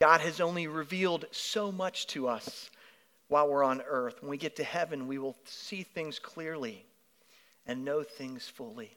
God 0.00 0.20
has 0.22 0.40
only 0.40 0.66
revealed 0.66 1.26
so 1.30 1.70
much 1.70 2.06
to 2.08 2.28
us 2.28 2.70
while 3.30 3.48
we're 3.48 3.64
on 3.64 3.80
earth. 3.88 4.20
When 4.20 4.28
we 4.28 4.36
get 4.36 4.56
to 4.56 4.64
heaven, 4.64 5.06
we 5.06 5.18
will 5.18 5.36
see 5.44 5.84
things 5.84 6.18
clearly 6.18 6.84
and 7.64 7.84
know 7.84 8.02
things 8.02 8.48
fully. 8.48 8.90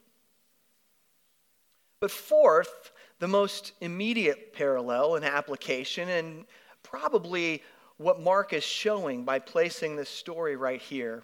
But 1.99 2.11
fourth, 2.11 2.91
the 3.19 3.27
most 3.27 3.73
immediate 3.79 4.53
parallel 4.53 5.15
and 5.15 5.23
application, 5.23 6.09
and 6.09 6.45
probably 6.81 7.61
what 7.97 8.19
Mark 8.19 8.53
is 8.53 8.63
showing 8.63 9.23
by 9.23 9.37
placing 9.37 9.95
this 9.95 10.09
story 10.09 10.55
right 10.55 10.81
here, 10.81 11.23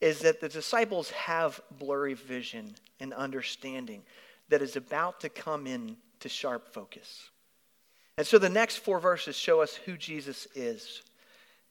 is 0.00 0.20
that 0.20 0.40
the 0.40 0.48
disciples 0.48 1.10
have 1.10 1.60
blurry 1.78 2.14
vision 2.14 2.76
and 3.00 3.12
understanding 3.12 4.02
that 4.48 4.62
is 4.62 4.76
about 4.76 5.20
to 5.20 5.28
come 5.28 5.66
in 5.66 5.96
to 6.20 6.28
sharp 6.28 6.72
focus. 6.72 7.28
And 8.16 8.26
so 8.26 8.38
the 8.38 8.48
next 8.48 8.76
four 8.76 9.00
verses 9.00 9.36
show 9.36 9.60
us 9.60 9.74
who 9.74 9.96
Jesus 9.96 10.46
is. 10.54 11.02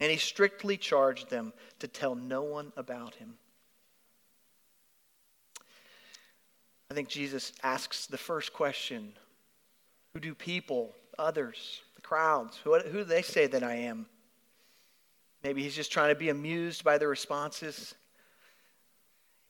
And 0.00 0.10
he 0.10 0.18
strictly 0.18 0.76
charged 0.76 1.30
them 1.30 1.52
to 1.78 1.88
tell 1.88 2.14
no 2.14 2.42
one 2.42 2.72
about 2.76 3.14
him. 3.14 3.34
I 6.90 6.94
think 6.94 7.08
Jesus 7.08 7.52
asks 7.62 8.06
the 8.06 8.18
first 8.18 8.52
question 8.52 9.12
Who 10.12 10.20
do 10.20 10.34
people, 10.34 10.94
others, 11.18 11.80
the 11.94 12.02
crowds, 12.02 12.58
who, 12.62 12.78
who 12.78 12.98
do 12.98 13.04
they 13.04 13.22
say 13.22 13.46
that 13.46 13.62
I 13.62 13.74
am? 13.74 14.06
Maybe 15.42 15.62
he's 15.62 15.76
just 15.76 15.92
trying 15.92 16.10
to 16.10 16.18
be 16.18 16.28
amused 16.28 16.84
by 16.84 16.98
the 16.98 17.06
responses. 17.06 17.94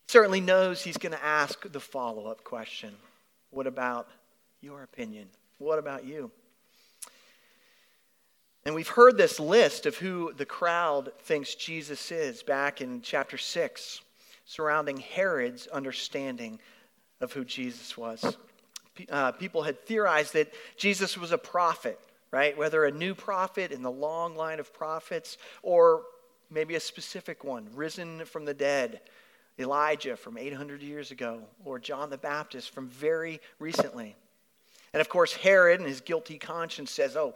He 0.06 0.12
certainly 0.12 0.40
knows 0.40 0.82
he's 0.82 0.98
going 0.98 1.12
to 1.12 1.24
ask 1.24 1.70
the 1.70 1.80
follow 1.80 2.26
up 2.26 2.44
question 2.44 2.94
What 3.50 3.66
about 3.66 4.08
your 4.60 4.82
opinion? 4.82 5.28
What 5.58 5.78
about 5.78 6.04
you? 6.04 6.30
And 8.66 8.74
we've 8.74 8.88
heard 8.88 9.16
this 9.16 9.38
list 9.38 9.86
of 9.86 9.94
who 9.94 10.32
the 10.36 10.44
crowd 10.44 11.12
thinks 11.20 11.54
Jesus 11.54 12.10
is 12.10 12.42
back 12.42 12.80
in 12.80 13.00
chapter 13.00 13.38
6, 13.38 14.00
surrounding 14.44 14.96
Herod's 14.96 15.68
understanding 15.68 16.58
of 17.20 17.32
who 17.32 17.44
Jesus 17.44 17.96
was. 17.96 18.36
Uh, 19.08 19.30
people 19.30 19.62
had 19.62 19.86
theorized 19.86 20.32
that 20.32 20.52
Jesus 20.76 21.16
was 21.16 21.30
a 21.30 21.38
prophet, 21.38 22.00
right? 22.32 22.58
Whether 22.58 22.84
a 22.84 22.90
new 22.90 23.14
prophet 23.14 23.70
in 23.70 23.82
the 23.82 23.90
long 23.90 24.34
line 24.34 24.58
of 24.58 24.74
prophets 24.74 25.38
or 25.62 26.02
maybe 26.50 26.74
a 26.74 26.80
specific 26.80 27.44
one, 27.44 27.68
risen 27.72 28.24
from 28.24 28.44
the 28.44 28.54
dead, 28.54 29.00
Elijah 29.60 30.16
from 30.16 30.36
800 30.36 30.82
years 30.82 31.12
ago, 31.12 31.40
or 31.64 31.78
John 31.78 32.10
the 32.10 32.18
Baptist 32.18 32.70
from 32.70 32.88
very 32.88 33.40
recently. 33.60 34.16
And 34.92 35.00
of 35.00 35.08
course, 35.08 35.34
Herod 35.34 35.78
and 35.78 35.88
his 35.88 36.00
guilty 36.00 36.38
conscience 36.38 36.90
says, 36.90 37.16
oh, 37.16 37.34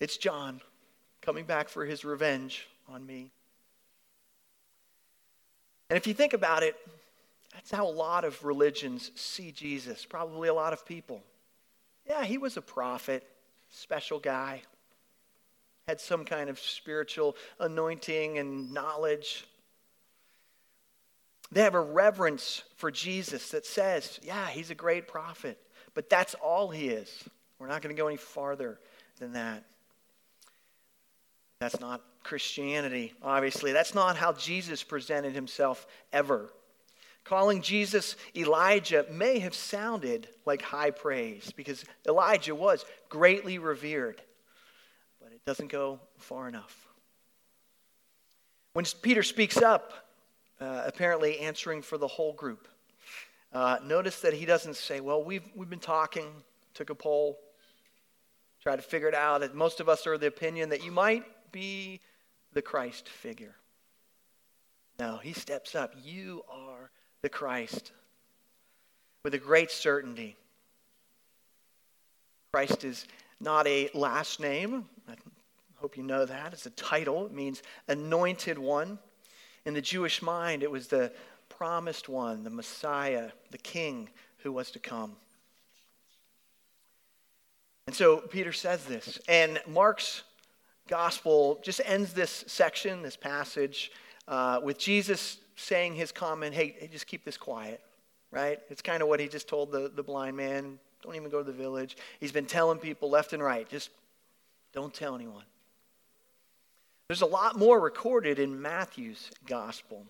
it's 0.00 0.16
John 0.16 0.60
coming 1.22 1.44
back 1.44 1.68
for 1.68 1.84
his 1.84 2.04
revenge 2.04 2.68
on 2.88 3.04
me. 3.04 3.30
And 5.90 5.96
if 5.96 6.06
you 6.06 6.14
think 6.14 6.32
about 6.32 6.62
it, 6.62 6.76
that's 7.52 7.70
how 7.70 7.86
a 7.86 7.90
lot 7.90 8.24
of 8.24 8.44
religions 8.44 9.10
see 9.14 9.52
Jesus, 9.52 10.04
probably 10.04 10.48
a 10.48 10.54
lot 10.54 10.72
of 10.72 10.84
people. 10.84 11.22
Yeah, 12.06 12.24
he 12.24 12.36
was 12.36 12.56
a 12.56 12.62
prophet, 12.62 13.26
special 13.70 14.18
guy, 14.18 14.62
had 15.86 16.00
some 16.00 16.24
kind 16.24 16.50
of 16.50 16.58
spiritual 16.58 17.36
anointing 17.60 18.38
and 18.38 18.72
knowledge. 18.72 19.46
They 21.52 21.62
have 21.62 21.74
a 21.74 21.80
reverence 21.80 22.62
for 22.76 22.90
Jesus 22.90 23.50
that 23.50 23.64
says, 23.64 24.18
yeah, 24.22 24.48
he's 24.48 24.70
a 24.70 24.74
great 24.74 25.06
prophet, 25.06 25.58
but 25.94 26.10
that's 26.10 26.34
all 26.34 26.70
he 26.70 26.88
is. 26.88 27.24
We're 27.58 27.68
not 27.68 27.82
going 27.82 27.94
to 27.94 28.00
go 28.00 28.08
any 28.08 28.16
farther 28.16 28.80
than 29.18 29.34
that. 29.34 29.62
That's 31.60 31.80
not 31.80 32.02
Christianity, 32.24 33.12
obviously. 33.22 33.72
That's 33.72 33.94
not 33.94 34.16
how 34.16 34.32
Jesus 34.32 34.82
presented 34.82 35.34
himself 35.34 35.86
ever. 36.12 36.50
Calling 37.22 37.62
Jesus 37.62 38.16
Elijah 38.36 39.06
may 39.10 39.38
have 39.38 39.54
sounded 39.54 40.28
like 40.44 40.60
high 40.62 40.90
praise 40.90 41.52
because 41.56 41.84
Elijah 42.06 42.54
was 42.54 42.84
greatly 43.08 43.58
revered, 43.58 44.20
but 45.22 45.32
it 45.32 45.44
doesn't 45.46 45.68
go 45.68 46.00
far 46.18 46.48
enough. 46.48 46.86
When 48.74 48.84
Peter 49.02 49.22
speaks 49.22 49.56
up, 49.58 49.92
uh, 50.60 50.82
apparently 50.86 51.38
answering 51.40 51.82
for 51.82 51.96
the 51.96 52.08
whole 52.08 52.32
group, 52.32 52.68
uh, 53.52 53.78
notice 53.84 54.20
that 54.20 54.34
he 54.34 54.44
doesn't 54.44 54.76
say, 54.76 55.00
Well, 55.00 55.22
we've, 55.22 55.48
we've 55.54 55.70
been 55.70 55.78
talking, 55.78 56.26
took 56.74 56.90
a 56.90 56.94
poll, 56.94 57.38
tried 58.62 58.76
to 58.76 58.82
figure 58.82 59.08
it 59.08 59.14
out. 59.14 59.54
Most 59.54 59.80
of 59.80 59.88
us 59.88 60.06
are 60.06 60.14
of 60.14 60.20
the 60.20 60.26
opinion 60.26 60.70
that 60.70 60.84
you 60.84 60.90
might 60.90 61.24
be 61.54 62.00
the 62.52 62.60
Christ 62.60 63.08
figure. 63.08 63.54
No, 64.98 65.18
he 65.22 65.32
steps 65.32 65.74
up. 65.74 65.94
You 66.02 66.42
are 66.50 66.90
the 67.22 67.28
Christ 67.28 67.92
with 69.22 69.34
a 69.34 69.38
great 69.38 69.70
certainty. 69.70 70.36
Christ 72.52 72.84
is 72.84 73.06
not 73.40 73.66
a 73.66 73.88
last 73.94 74.40
name. 74.40 74.84
I 75.08 75.14
hope 75.76 75.96
you 75.96 76.02
know 76.02 76.26
that. 76.26 76.52
It's 76.52 76.66
a 76.66 76.70
title, 76.70 77.26
it 77.26 77.32
means 77.32 77.62
anointed 77.88 78.58
one. 78.58 78.98
In 79.64 79.74
the 79.74 79.80
Jewish 79.80 80.22
mind, 80.22 80.62
it 80.62 80.70
was 80.70 80.88
the 80.88 81.12
promised 81.48 82.08
one, 82.08 82.44
the 82.44 82.50
Messiah, 82.50 83.30
the 83.50 83.58
King 83.58 84.10
who 84.38 84.52
was 84.52 84.70
to 84.72 84.78
come. 84.78 85.16
And 87.86 87.94
so 87.94 88.18
Peter 88.18 88.52
says 88.52 88.84
this. 88.84 89.18
And 89.28 89.60
Mark's 89.66 90.22
gospel 90.88 91.60
just 91.62 91.80
ends 91.84 92.12
this 92.12 92.44
section, 92.46 93.02
this 93.02 93.16
passage, 93.16 93.90
uh, 94.28 94.60
with 94.62 94.78
Jesus 94.78 95.38
saying 95.56 95.94
his 95.94 96.12
comment, 96.12 96.54
hey, 96.54 96.76
hey, 96.78 96.88
just 96.88 97.06
keep 97.06 97.24
this 97.24 97.36
quiet, 97.36 97.80
right? 98.30 98.58
It's 98.70 98.82
kind 98.82 99.02
of 99.02 99.08
what 99.08 99.20
he 99.20 99.28
just 99.28 99.48
told 99.48 99.72
the, 99.72 99.90
the 99.94 100.02
blind 100.02 100.36
man. 100.36 100.78
Don't 101.02 101.14
even 101.14 101.30
go 101.30 101.38
to 101.38 101.44
the 101.44 101.52
village. 101.52 101.96
He's 102.20 102.32
been 102.32 102.46
telling 102.46 102.78
people 102.78 103.10
left 103.10 103.32
and 103.32 103.42
right, 103.42 103.68
just 103.68 103.90
don't 104.72 104.92
tell 104.92 105.14
anyone. 105.14 105.44
There's 107.08 107.22
a 107.22 107.26
lot 107.26 107.58
more 107.58 107.78
recorded 107.78 108.38
in 108.38 108.60
Matthew's 108.60 109.30
gospel. 109.46 110.06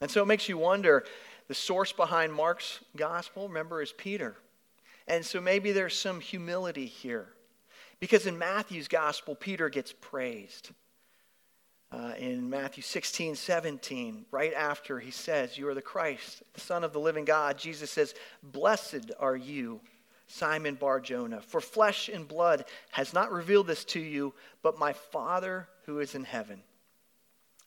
And 0.00 0.10
so 0.10 0.22
it 0.22 0.26
makes 0.26 0.48
you 0.48 0.56
wonder 0.56 1.04
the 1.48 1.54
source 1.54 1.92
behind 1.92 2.32
Mark's 2.32 2.80
gospel, 2.96 3.48
remember, 3.48 3.82
is 3.82 3.92
Peter. 3.92 4.36
And 5.08 5.24
so 5.24 5.40
maybe 5.40 5.72
there's 5.72 5.96
some 5.96 6.20
humility 6.20 6.86
here. 6.86 7.26
Because 8.00 8.26
in 8.26 8.38
Matthew's 8.38 8.88
gospel, 8.88 9.34
Peter 9.34 9.68
gets 9.68 9.92
praised. 9.92 10.70
Uh, 11.92 12.12
in 12.18 12.48
Matthew 12.48 12.82
16, 12.82 13.34
17, 13.34 14.24
right 14.30 14.54
after 14.54 15.00
he 15.00 15.10
says, 15.10 15.58
You 15.58 15.68
are 15.68 15.74
the 15.74 15.82
Christ, 15.82 16.42
the 16.54 16.60
Son 16.60 16.84
of 16.84 16.92
the 16.92 17.00
living 17.00 17.24
God, 17.24 17.58
Jesus 17.58 17.90
says, 17.90 18.14
Blessed 18.42 19.10
are 19.18 19.36
you, 19.36 19.80
Simon 20.28 20.76
Bar 20.76 21.00
Jonah, 21.00 21.40
for 21.40 21.60
flesh 21.60 22.08
and 22.08 22.28
blood 22.28 22.64
has 22.92 23.12
not 23.12 23.32
revealed 23.32 23.66
this 23.66 23.84
to 23.86 24.00
you, 24.00 24.32
but 24.62 24.78
my 24.78 24.92
Father 24.92 25.68
who 25.86 25.98
is 25.98 26.14
in 26.14 26.22
heaven. 26.22 26.62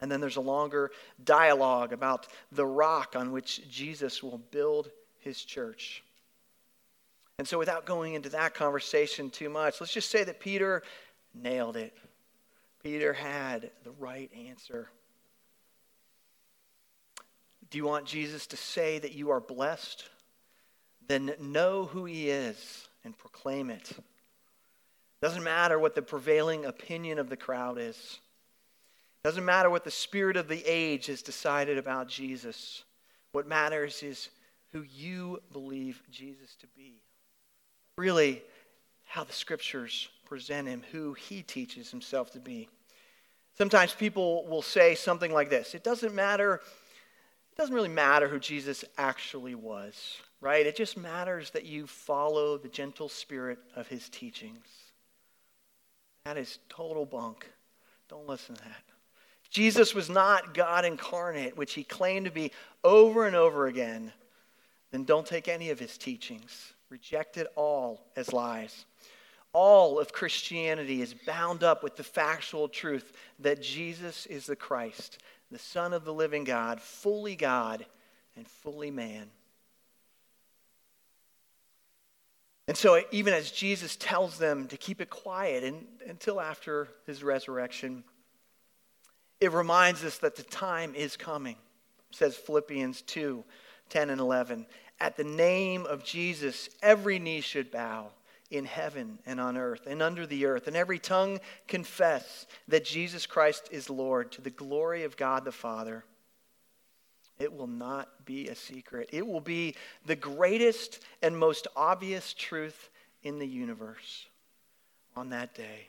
And 0.00 0.10
then 0.10 0.20
there's 0.20 0.36
a 0.36 0.42
longer 0.42 0.90
dialogue 1.22 1.92
about 1.92 2.28
the 2.52 2.66
rock 2.66 3.16
on 3.16 3.32
which 3.32 3.68
Jesus 3.70 4.22
will 4.22 4.38
build 4.38 4.90
his 5.20 5.42
church. 5.42 6.03
And 7.38 7.48
so, 7.48 7.58
without 7.58 7.84
going 7.84 8.14
into 8.14 8.28
that 8.30 8.54
conversation 8.54 9.28
too 9.28 9.48
much, 9.48 9.80
let's 9.80 9.92
just 9.92 10.10
say 10.10 10.22
that 10.24 10.38
Peter 10.38 10.82
nailed 11.34 11.76
it. 11.76 11.96
Peter 12.82 13.12
had 13.12 13.70
the 13.82 13.90
right 13.92 14.30
answer. 14.48 14.88
Do 17.70 17.78
you 17.78 17.84
want 17.84 18.06
Jesus 18.06 18.46
to 18.48 18.56
say 18.56 18.98
that 19.00 19.14
you 19.14 19.30
are 19.30 19.40
blessed? 19.40 20.04
Then 21.08 21.34
know 21.40 21.86
who 21.86 22.04
he 22.04 22.30
is 22.30 22.88
and 23.04 23.18
proclaim 23.18 23.70
it. 23.70 23.90
Doesn't 25.20 25.42
matter 25.42 25.78
what 25.78 25.94
the 25.94 26.02
prevailing 26.02 26.66
opinion 26.66 27.18
of 27.18 27.28
the 27.28 27.36
crowd 27.36 27.78
is. 27.78 28.20
Doesn't 29.24 29.44
matter 29.44 29.70
what 29.70 29.84
the 29.84 29.90
spirit 29.90 30.36
of 30.36 30.48
the 30.48 30.62
age 30.66 31.06
has 31.06 31.22
decided 31.22 31.78
about 31.78 32.08
Jesus. 32.08 32.84
What 33.32 33.48
matters 33.48 34.02
is 34.02 34.28
who 34.72 34.82
you 34.82 35.40
believe 35.50 36.02
Jesus 36.10 36.54
to 36.56 36.66
be 36.76 37.00
really 37.96 38.42
how 39.04 39.24
the 39.24 39.32
scriptures 39.32 40.08
present 40.24 40.68
him, 40.68 40.82
who 40.90 41.14
he 41.14 41.42
teaches 41.42 41.90
himself 41.90 42.32
to 42.32 42.40
be. 42.40 42.68
Sometimes 43.56 43.94
people 43.94 44.44
will 44.46 44.62
say 44.62 44.94
something 44.94 45.32
like 45.32 45.50
this 45.50 45.74
It 45.74 45.84
doesn't 45.84 46.14
matter, 46.14 46.54
it 46.54 47.56
doesn't 47.56 47.74
really 47.74 47.88
matter 47.88 48.28
who 48.28 48.38
Jesus 48.38 48.84
actually 48.98 49.54
was, 49.54 50.18
right? 50.40 50.66
It 50.66 50.76
just 50.76 50.96
matters 50.96 51.50
that 51.50 51.64
you 51.64 51.86
follow 51.86 52.58
the 52.58 52.68
gentle 52.68 53.08
spirit 53.08 53.58
of 53.76 53.86
his 53.86 54.08
teachings. 54.08 54.66
That 56.24 56.36
is 56.36 56.58
total 56.68 57.04
bunk. 57.04 57.46
Don't 58.08 58.26
listen 58.26 58.56
to 58.56 58.62
that. 58.62 58.82
Jesus 59.50 59.94
was 59.94 60.10
not 60.10 60.52
God 60.52 60.84
incarnate, 60.84 61.56
which 61.56 61.74
he 61.74 61.84
claimed 61.84 62.24
to 62.24 62.32
be 62.32 62.50
over 62.82 63.26
and 63.26 63.36
over 63.36 63.68
again. 63.68 64.12
Then 64.90 65.04
don't 65.04 65.26
take 65.26 65.46
any 65.46 65.70
of 65.70 65.78
his 65.78 65.96
teachings. 65.96 66.73
Reject 66.90 67.36
it 67.36 67.46
all 67.56 68.06
as 68.16 68.32
lies. 68.32 68.84
All 69.52 69.98
of 69.98 70.12
Christianity 70.12 71.00
is 71.00 71.14
bound 71.14 71.62
up 71.62 71.82
with 71.82 71.96
the 71.96 72.04
factual 72.04 72.68
truth 72.68 73.12
that 73.38 73.62
Jesus 73.62 74.26
is 74.26 74.46
the 74.46 74.56
Christ, 74.56 75.18
the 75.50 75.58
Son 75.58 75.92
of 75.92 76.04
the 76.04 76.12
living 76.12 76.44
God, 76.44 76.80
fully 76.80 77.36
God 77.36 77.86
and 78.36 78.46
fully 78.48 78.90
man. 78.90 79.30
And 82.66 82.76
so, 82.76 83.02
even 83.12 83.34
as 83.34 83.50
Jesus 83.50 83.94
tells 83.96 84.38
them 84.38 84.68
to 84.68 84.76
keep 84.76 85.00
it 85.00 85.10
quiet 85.10 85.64
and, 85.64 85.86
until 86.08 86.40
after 86.40 86.88
his 87.06 87.22
resurrection, 87.22 88.04
it 89.40 89.52
reminds 89.52 90.02
us 90.02 90.18
that 90.18 90.36
the 90.36 90.42
time 90.42 90.94
is 90.94 91.16
coming, 91.16 91.56
says 92.10 92.36
Philippians 92.36 93.02
2 93.02 93.44
10 93.90 94.08
and 94.08 94.20
11. 94.20 94.66
At 95.00 95.16
the 95.16 95.24
name 95.24 95.86
of 95.86 96.04
Jesus, 96.04 96.68
every 96.82 97.18
knee 97.18 97.40
should 97.40 97.70
bow 97.70 98.10
in 98.50 98.64
heaven 98.64 99.18
and 99.26 99.40
on 99.40 99.56
earth 99.56 99.86
and 99.86 100.00
under 100.00 100.26
the 100.26 100.46
earth, 100.46 100.66
and 100.66 100.76
every 100.76 100.98
tongue 100.98 101.40
confess 101.66 102.46
that 102.68 102.84
Jesus 102.84 103.26
Christ 103.26 103.68
is 103.70 103.90
Lord 103.90 104.30
to 104.32 104.40
the 104.40 104.50
glory 104.50 105.04
of 105.04 105.16
God 105.16 105.44
the 105.44 105.52
Father. 105.52 106.04
It 107.38 107.52
will 107.52 107.66
not 107.66 108.24
be 108.24 108.48
a 108.48 108.54
secret. 108.54 109.10
It 109.12 109.26
will 109.26 109.40
be 109.40 109.74
the 110.06 110.14
greatest 110.14 111.00
and 111.20 111.36
most 111.36 111.66
obvious 111.74 112.32
truth 112.32 112.90
in 113.24 113.38
the 113.38 113.46
universe 113.46 114.26
on 115.16 115.30
that 115.30 115.54
day. 115.54 115.88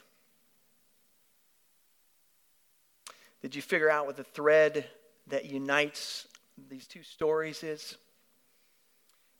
Did 3.42 3.54
you 3.54 3.62
figure 3.62 3.92
out 3.92 4.08
what 4.08 4.18
the 4.18 4.24
thread 4.24 4.86
that 5.28 5.46
unites 5.46 6.28
these 6.70 6.88
two 6.88 7.04
stories 7.04 7.64
is? 7.64 7.98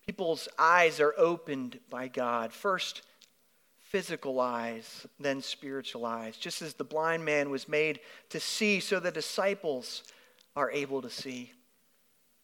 People's 0.06 0.48
eyes 0.58 1.00
are 1.00 1.14
opened 1.18 1.80
by 1.90 2.08
God. 2.08 2.54
First, 2.54 3.02
physical 3.82 4.40
eyes, 4.40 5.08
then 5.20 5.42
spiritual 5.42 6.06
eyes. 6.06 6.38
Just 6.38 6.62
as 6.62 6.74
the 6.74 6.84
blind 6.84 7.26
man 7.26 7.50
was 7.50 7.68
made 7.68 8.00
to 8.30 8.40
see, 8.40 8.80
so 8.80 9.00
the 9.00 9.12
disciples 9.12 10.04
are 10.56 10.72
able 10.72 11.02
to 11.02 11.10
see. 11.10 11.52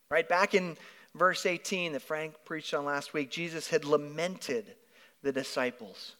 Right? 0.09 0.27
Back 0.27 0.55
in 0.55 0.77
verse 1.15 1.45
18 1.45 1.93
that 1.93 2.01
Frank 2.01 2.35
preached 2.45 2.73
on 2.73 2.85
last 2.85 3.13
week, 3.13 3.29
Jesus 3.29 3.69
had 3.69 3.85
lamented 3.85 4.75
the 5.21 5.31
disciples 5.31 6.15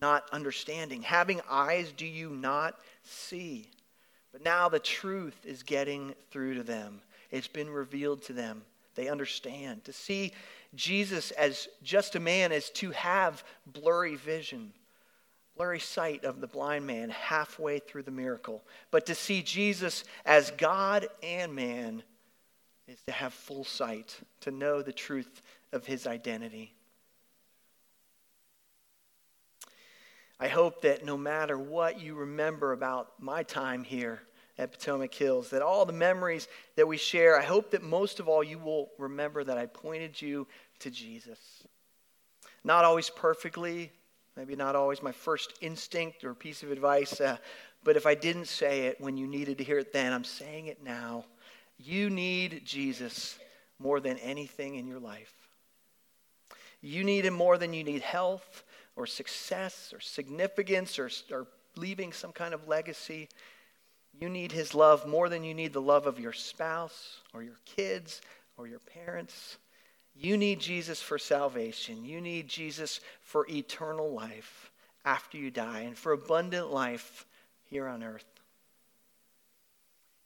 not 0.00 0.28
understanding. 0.32 1.02
Having 1.02 1.40
eyes, 1.48 1.92
do 1.96 2.06
you 2.06 2.30
not 2.30 2.78
see? 3.02 3.70
But 4.32 4.44
now 4.44 4.68
the 4.68 4.78
truth 4.78 5.36
is 5.44 5.62
getting 5.62 6.14
through 6.30 6.54
to 6.54 6.62
them. 6.62 7.00
It's 7.30 7.48
been 7.48 7.70
revealed 7.70 8.22
to 8.24 8.32
them. 8.32 8.62
They 8.96 9.08
understand. 9.08 9.84
To 9.84 9.92
see 9.92 10.32
Jesus 10.74 11.30
as 11.30 11.68
just 11.82 12.16
a 12.16 12.20
man 12.20 12.50
is 12.50 12.70
to 12.70 12.90
have 12.90 13.44
blurry 13.66 14.16
vision, 14.16 14.72
blurry 15.56 15.80
sight 15.80 16.24
of 16.24 16.40
the 16.40 16.46
blind 16.46 16.86
man 16.86 17.10
halfway 17.10 17.78
through 17.78 18.02
the 18.02 18.10
miracle. 18.10 18.64
But 18.90 19.06
to 19.06 19.14
see 19.14 19.42
Jesus 19.42 20.04
as 20.24 20.50
God 20.52 21.06
and 21.22 21.54
man 21.54 22.02
is 22.88 23.00
to 23.06 23.12
have 23.12 23.32
full 23.32 23.64
sight, 23.64 24.18
to 24.40 24.50
know 24.50 24.82
the 24.82 24.92
truth 24.92 25.42
of 25.72 25.86
his 25.86 26.06
identity. 26.06 26.72
I 30.38 30.48
hope 30.48 30.82
that 30.82 31.04
no 31.04 31.16
matter 31.16 31.58
what 31.58 32.00
you 32.00 32.14
remember 32.14 32.72
about 32.72 33.12
my 33.18 33.42
time 33.42 33.84
here, 33.84 34.20
at 34.58 34.72
Potomac 34.72 35.12
Hills, 35.12 35.50
that 35.50 35.62
all 35.62 35.84
the 35.84 35.92
memories 35.92 36.48
that 36.76 36.88
we 36.88 36.96
share, 36.96 37.38
I 37.38 37.44
hope 37.44 37.70
that 37.72 37.82
most 37.82 38.20
of 38.20 38.28
all 38.28 38.42
you 38.42 38.58
will 38.58 38.90
remember 38.98 39.44
that 39.44 39.58
I 39.58 39.66
pointed 39.66 40.20
you 40.20 40.46
to 40.80 40.90
Jesus. 40.90 41.38
Not 42.64 42.84
always 42.84 43.10
perfectly, 43.10 43.92
maybe 44.36 44.56
not 44.56 44.74
always 44.74 45.02
my 45.02 45.12
first 45.12 45.54
instinct 45.60 46.24
or 46.24 46.34
piece 46.34 46.62
of 46.62 46.70
advice, 46.70 47.20
uh, 47.20 47.36
but 47.84 47.96
if 47.96 48.06
I 48.06 48.14
didn't 48.14 48.46
say 48.46 48.86
it 48.86 49.00
when 49.00 49.16
you 49.16 49.26
needed 49.26 49.58
to 49.58 49.64
hear 49.64 49.78
it 49.78 49.92
then, 49.92 50.12
I'm 50.12 50.24
saying 50.24 50.66
it 50.66 50.82
now. 50.82 51.24
You 51.78 52.10
need 52.10 52.62
Jesus 52.64 53.38
more 53.78 54.00
than 54.00 54.18
anything 54.18 54.76
in 54.76 54.86
your 54.86 54.98
life. 54.98 55.34
You 56.80 57.04
need 57.04 57.24
him 57.24 57.34
more 57.34 57.58
than 57.58 57.72
you 57.72 57.84
need 57.84 58.02
health 58.02 58.64
or 58.96 59.06
success 59.06 59.92
or 59.92 60.00
significance 60.00 60.98
or, 60.98 61.10
or 61.30 61.46
leaving 61.76 62.12
some 62.12 62.32
kind 62.32 62.54
of 62.54 62.66
legacy. 62.66 63.28
You 64.20 64.28
need 64.28 64.52
his 64.52 64.74
love 64.74 65.06
more 65.06 65.28
than 65.28 65.44
you 65.44 65.54
need 65.54 65.72
the 65.72 65.80
love 65.80 66.06
of 66.06 66.18
your 66.18 66.32
spouse 66.32 67.20
or 67.34 67.42
your 67.42 67.58
kids 67.64 68.22
or 68.56 68.66
your 68.66 68.78
parents. 68.78 69.58
You 70.14 70.36
need 70.36 70.60
Jesus 70.60 71.02
for 71.02 71.18
salvation. 71.18 72.04
You 72.04 72.20
need 72.20 72.48
Jesus 72.48 73.00
for 73.20 73.46
eternal 73.50 74.10
life 74.12 74.70
after 75.04 75.36
you 75.36 75.50
die 75.50 75.80
and 75.80 75.96
for 75.96 76.12
abundant 76.12 76.72
life 76.72 77.26
here 77.64 77.86
on 77.86 78.02
earth. 78.02 78.24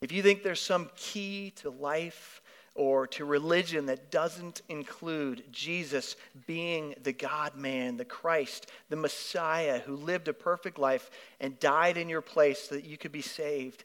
If 0.00 0.12
you 0.12 0.22
think 0.22 0.42
there's 0.42 0.60
some 0.60 0.90
key 0.96 1.52
to 1.56 1.70
life 1.70 2.40
or 2.74 3.06
to 3.06 3.24
religion 3.24 3.86
that 3.86 4.10
doesn't 4.10 4.62
include 4.68 5.42
Jesus 5.50 6.16
being 6.46 6.94
the 7.02 7.12
God 7.12 7.56
man, 7.56 7.96
the 7.96 8.04
Christ, 8.04 8.70
the 8.88 8.96
Messiah 8.96 9.80
who 9.80 9.96
lived 9.96 10.28
a 10.28 10.32
perfect 10.32 10.78
life 10.78 11.10
and 11.40 11.58
died 11.60 11.96
in 11.96 12.08
your 12.08 12.20
place 12.20 12.68
so 12.68 12.74
that 12.76 12.84
you 12.84 12.96
could 12.96 13.12
be 13.12 13.22
saved, 13.22 13.84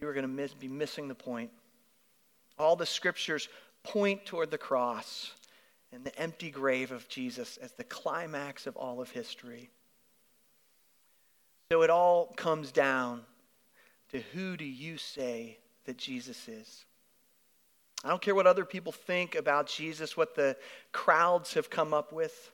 you 0.00 0.06
are 0.06 0.12
going 0.12 0.22
to 0.22 0.28
miss, 0.28 0.52
be 0.54 0.68
missing 0.68 1.08
the 1.08 1.14
point. 1.14 1.50
All 2.58 2.76
the 2.76 2.86
scriptures 2.86 3.48
point 3.82 4.26
toward 4.26 4.50
the 4.50 4.58
cross. 4.58 5.32
and 5.92 6.04
the 6.04 6.18
empty 6.18 6.50
grave 6.50 6.92
of 6.92 7.08
Jesus 7.08 7.56
as 7.58 7.72
the 7.72 7.84
climax 7.84 8.66
of 8.66 8.76
all 8.76 9.00
of 9.00 9.10
history. 9.10 9.70
So 11.70 11.82
it 11.82 11.90
all 11.90 12.26
comes 12.36 12.72
down 12.72 13.22
to 14.10 14.20
who 14.32 14.56
do 14.56 14.64
you 14.64 14.98
say 14.98 15.58
that 15.84 15.96
Jesus 15.96 16.48
is? 16.48 16.85
I 18.04 18.08
don't 18.08 18.22
care 18.22 18.34
what 18.34 18.46
other 18.46 18.64
people 18.64 18.92
think 18.92 19.34
about 19.34 19.66
Jesus, 19.66 20.16
what 20.16 20.34
the 20.34 20.56
crowds 20.92 21.54
have 21.54 21.70
come 21.70 21.92
up 21.94 22.12
with, 22.12 22.52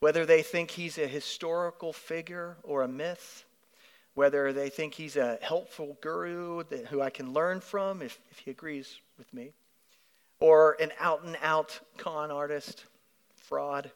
whether 0.00 0.26
they 0.26 0.42
think 0.42 0.70
he's 0.70 0.98
a 0.98 1.06
historical 1.06 1.92
figure 1.92 2.56
or 2.62 2.82
a 2.82 2.88
myth, 2.88 3.44
whether 4.14 4.52
they 4.52 4.68
think 4.68 4.94
he's 4.94 5.16
a 5.16 5.38
helpful 5.42 5.96
guru 6.00 6.64
that, 6.64 6.86
who 6.86 7.00
I 7.00 7.10
can 7.10 7.32
learn 7.32 7.60
from 7.60 8.02
if, 8.02 8.18
if 8.30 8.38
he 8.38 8.50
agrees 8.50 9.00
with 9.18 9.32
me, 9.32 9.52
or 10.40 10.76
an 10.80 10.92
out 10.98 11.24
and 11.24 11.36
out 11.42 11.80
con 11.96 12.30
artist, 12.30 12.84
fraud, 13.34 13.90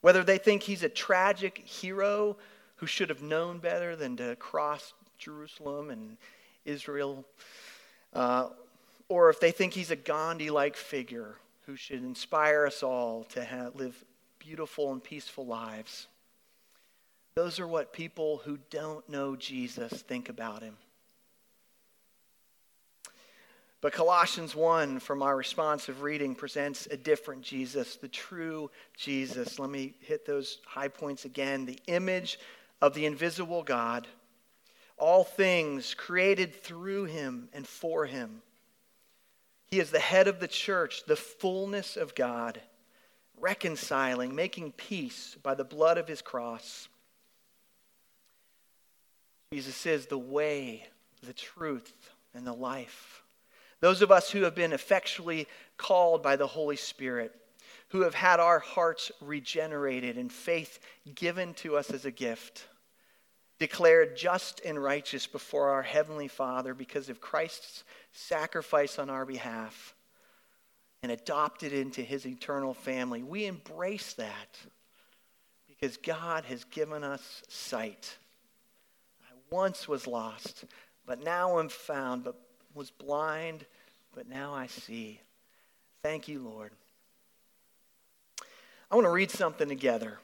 whether 0.00 0.22
they 0.22 0.38
think 0.38 0.62
he's 0.62 0.82
a 0.82 0.88
tragic 0.88 1.58
hero 1.58 2.36
who 2.76 2.86
should 2.86 3.08
have 3.08 3.22
known 3.22 3.58
better 3.58 3.94
than 3.94 4.16
to 4.16 4.36
cross 4.36 4.92
Jerusalem 5.18 5.90
and 5.90 6.16
Israel, 6.64 7.24
uh, 8.12 8.48
or 9.12 9.28
if 9.28 9.40
they 9.40 9.50
think 9.50 9.74
he's 9.74 9.90
a 9.90 9.96
Gandhi 9.96 10.48
like 10.48 10.74
figure 10.74 11.34
who 11.66 11.76
should 11.76 12.02
inspire 12.02 12.64
us 12.64 12.82
all 12.82 13.24
to 13.24 13.44
have, 13.44 13.76
live 13.76 14.02
beautiful 14.38 14.90
and 14.90 15.04
peaceful 15.04 15.44
lives. 15.44 16.06
Those 17.34 17.60
are 17.60 17.66
what 17.66 17.92
people 17.92 18.40
who 18.42 18.58
don't 18.70 19.06
know 19.10 19.36
Jesus 19.36 19.92
think 19.92 20.30
about 20.30 20.62
him. 20.62 20.78
But 23.82 23.92
Colossians 23.92 24.56
1, 24.56 25.00
from 25.00 25.22
our 25.22 25.36
responsive 25.36 26.00
reading, 26.00 26.34
presents 26.34 26.88
a 26.90 26.96
different 26.96 27.42
Jesus, 27.42 27.96
the 27.96 28.08
true 28.08 28.70
Jesus. 28.96 29.58
Let 29.58 29.68
me 29.68 29.92
hit 30.00 30.24
those 30.24 30.56
high 30.64 30.88
points 30.88 31.26
again. 31.26 31.66
The 31.66 31.78
image 31.86 32.38
of 32.80 32.94
the 32.94 33.04
invisible 33.04 33.62
God, 33.62 34.08
all 34.96 35.22
things 35.22 35.92
created 35.92 36.54
through 36.54 37.04
him 37.04 37.50
and 37.52 37.66
for 37.66 38.06
him. 38.06 38.40
He 39.72 39.80
is 39.80 39.90
the 39.90 39.98
head 39.98 40.28
of 40.28 40.38
the 40.38 40.48
church, 40.48 41.04
the 41.06 41.16
fullness 41.16 41.96
of 41.96 42.14
God, 42.14 42.60
reconciling, 43.40 44.34
making 44.34 44.72
peace 44.72 45.34
by 45.42 45.54
the 45.54 45.64
blood 45.64 45.96
of 45.96 46.06
his 46.06 46.20
cross. 46.20 46.90
Jesus 49.50 49.86
is 49.86 50.04
the 50.04 50.18
way, 50.18 50.86
the 51.22 51.32
truth, 51.32 52.10
and 52.34 52.46
the 52.46 52.52
life. 52.52 53.22
Those 53.80 54.02
of 54.02 54.10
us 54.10 54.30
who 54.30 54.42
have 54.42 54.54
been 54.54 54.74
effectually 54.74 55.48
called 55.78 56.22
by 56.22 56.36
the 56.36 56.46
Holy 56.46 56.76
Spirit, 56.76 57.34
who 57.88 58.02
have 58.02 58.14
had 58.14 58.40
our 58.40 58.58
hearts 58.58 59.10
regenerated 59.22 60.18
and 60.18 60.30
faith 60.30 60.80
given 61.14 61.54
to 61.54 61.78
us 61.78 61.90
as 61.90 62.04
a 62.04 62.10
gift, 62.10 62.68
declared 63.62 64.16
just 64.16 64.60
and 64.64 64.82
righteous 64.82 65.28
before 65.28 65.68
our 65.68 65.82
Heavenly 65.82 66.26
Father 66.26 66.74
because 66.74 67.08
of 67.08 67.20
Christ's 67.20 67.84
sacrifice 68.10 68.98
on 68.98 69.08
our 69.08 69.24
behalf 69.24 69.94
and 71.00 71.12
adopted 71.12 71.72
into 71.72 72.02
his 72.02 72.26
eternal 72.26 72.74
family. 72.74 73.22
We 73.22 73.46
embrace 73.46 74.14
that 74.14 74.58
because 75.68 75.96
God 75.96 76.44
has 76.46 76.64
given 76.64 77.04
us 77.04 77.44
sight. 77.46 78.18
I 79.22 79.32
once 79.48 79.86
was 79.86 80.08
lost, 80.08 80.64
but 81.06 81.22
now 81.22 81.58
I'm 81.58 81.68
found, 81.68 82.24
but 82.24 82.34
was 82.74 82.90
blind, 82.90 83.64
but 84.12 84.28
now 84.28 84.52
I 84.52 84.66
see. 84.66 85.20
Thank 86.02 86.26
you, 86.26 86.40
Lord. 86.40 86.72
I 88.90 88.96
want 88.96 89.04
to 89.04 89.10
read 89.10 89.30
something 89.30 89.68
together. 89.68 90.18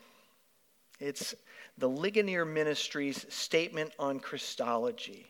It's 0.98 1.37
the 1.78 1.88
Ligonier 1.88 2.44
Ministries 2.44 3.24
statement 3.28 3.92
on 3.98 4.18
Christology. 4.18 5.26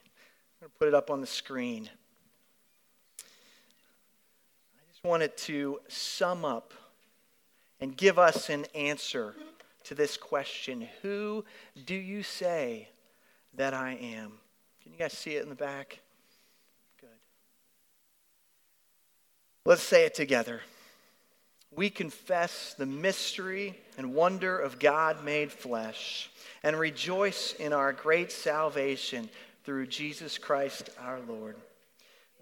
I'm 0.61 0.69
going 0.69 0.71
to 0.73 0.79
put 0.79 0.89
it 0.89 0.95
up 0.95 1.11
on 1.11 1.21
the 1.21 1.27
screen. 1.27 1.91
I 3.21 4.91
just 4.91 5.05
wanted 5.05 5.37
to 5.39 5.81
sum 5.89 6.45
up 6.45 6.73
and 7.81 7.97
give 7.97 8.19
us 8.19 8.49
an 8.49 8.65
answer 8.75 9.35
to 9.85 9.95
this 9.95 10.17
question 10.17 10.89
Who 11.03 11.45
do 11.85 11.95
you 11.95 12.23
say 12.23 12.89
that 13.55 13.75
I 13.75 13.93
am? 13.93 14.33
Can 14.83 14.93
you 14.93 14.99
guys 14.99 15.13
see 15.13 15.37
it 15.37 15.43
in 15.43 15.51
the 15.51 15.55
back? 15.55 16.01
Good. 17.01 17.09
Let's 19.65 19.83
say 19.83 20.07
it 20.07 20.15
together 20.15 20.63
we 21.79 21.89
confess 21.91 22.75
the 22.75 22.85
mystery 22.85 23.79
and 23.97 24.13
wonder 24.13 24.59
of 24.59 24.81
God 24.81 25.25
made 25.25 25.53
flesh 25.53 26.29
and 26.65 26.77
rejoice 26.77 27.53
in 27.53 27.73
our 27.73 27.93
great 27.93 28.33
salvation 28.33 29.31
through 29.63 29.87
Jesus 29.87 30.39
Christ 30.39 30.91
our 30.99 31.21
Lord. 31.29 31.55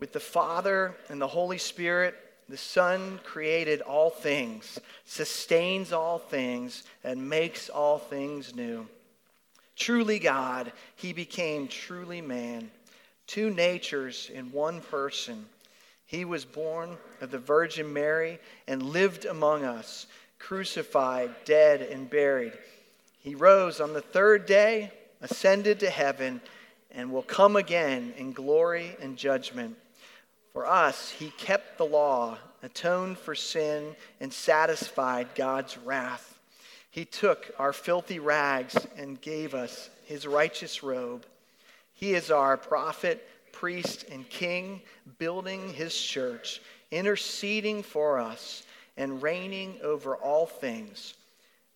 With 0.01 0.14
the 0.14 0.20
Father 0.20 0.94
and 1.11 1.20
the 1.20 1.27
Holy 1.27 1.59
Spirit, 1.59 2.14
the 2.49 2.57
Son 2.57 3.20
created 3.25 3.83
all 3.83 4.09
things, 4.09 4.79
sustains 5.05 5.92
all 5.92 6.18
things, 6.18 6.85
and 7.05 7.29
makes 7.29 7.68
all 7.68 7.99
things 7.99 8.57
new. 8.57 8.88
Truly 9.77 10.18
God, 10.18 10.72
he 10.94 11.12
became 11.12 11.68
truly 11.68 12.22
man, 12.22 12.70
two 13.27 13.51
natures 13.51 14.31
in 14.33 14.51
one 14.51 14.81
person 14.81 15.44
he 16.07 16.25
was 16.25 16.45
born 16.45 16.97
of 17.21 17.31
the 17.31 17.38
Virgin 17.38 17.92
Mary 17.92 18.38
and 18.69 18.83
lived 18.83 19.25
among 19.25 19.64
us, 19.64 20.07
crucified, 20.38 21.35
dead, 21.45 21.83
and 21.83 22.09
buried. 22.09 22.53
He 23.19 23.35
rose 23.35 23.81
on 23.81 23.92
the 23.92 24.01
third 24.01 24.47
day, 24.47 24.92
ascended 25.21 25.81
to 25.81 25.90
heaven, 25.90 26.40
and 26.92 27.11
will 27.11 27.23
come 27.23 27.57
again 27.57 28.14
in 28.16 28.33
glory 28.33 28.97
and 29.01 29.16
judgment. 29.16 29.77
For 30.53 30.64
us, 30.64 31.11
he 31.11 31.31
kept 31.31 31.77
the 31.77 31.85
law, 31.85 32.38
atoned 32.62 33.19
for 33.19 33.35
sin, 33.35 33.97
and 34.21 34.33
satisfied 34.33 35.35
God's 35.35 35.77
wrath. 35.77 36.38
He 36.88 37.05
took 37.05 37.51
our 37.59 37.73
filthy 37.73 38.21
rags 38.21 38.77
and 38.97 39.21
gave 39.21 39.55
us 39.55 39.90
his 40.05 40.27
righteous 40.27 40.85
robe. 40.85 41.27
He 41.92 42.14
is 42.14 42.31
our 42.31 42.57
prophet 42.57 43.29
priest, 43.57 44.05
and 44.11 44.29
king, 44.29 44.83
building 45.19 45.73
his 45.73 45.99
church, 45.99 46.61
interceding 46.90 47.83
for 47.83 48.19
us, 48.19 48.64
and 48.99 49.23
reigning 49.23 49.79
over 49.83 50.14
all 50.14 50.45
things. 50.45 51.14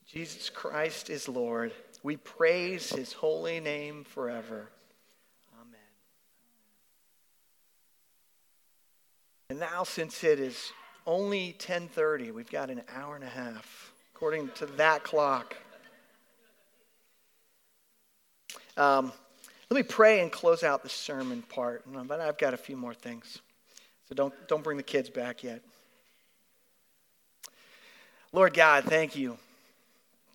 Jesus 0.06 0.50
Christ 0.50 1.08
is 1.08 1.26
Lord. 1.26 1.72
We 2.02 2.18
praise 2.18 2.90
his 2.90 3.14
holy 3.14 3.60
name 3.60 4.04
forever. 4.04 4.68
Amen. 5.58 5.80
And 9.48 9.58
now 9.58 9.84
since 9.84 10.22
it 10.22 10.38
is 10.38 10.72
only 11.06 11.54
10:30, 11.58 12.30
we've 12.30 12.50
got 12.50 12.68
an 12.68 12.82
hour 12.94 13.14
and 13.14 13.24
a 13.24 13.28
half 13.28 13.92
according 14.14 14.50
to 14.50 14.66
that 14.66 15.02
clock. 15.02 15.56
Um, 18.76 19.12
let 19.70 19.76
me 19.76 19.82
pray 19.84 20.20
and 20.20 20.32
close 20.32 20.64
out 20.64 20.82
the 20.82 20.88
sermon 20.88 21.42
part, 21.42 21.84
but 22.06 22.20
I've 22.20 22.38
got 22.38 22.54
a 22.54 22.56
few 22.56 22.76
more 22.76 22.92
things. 22.92 23.38
So 24.08 24.16
don't, 24.16 24.34
don't 24.48 24.64
bring 24.64 24.76
the 24.76 24.82
kids 24.82 25.08
back 25.08 25.44
yet. 25.44 25.62
Lord 28.32 28.52
God, 28.52 28.84
thank 28.84 29.14
you 29.14 29.38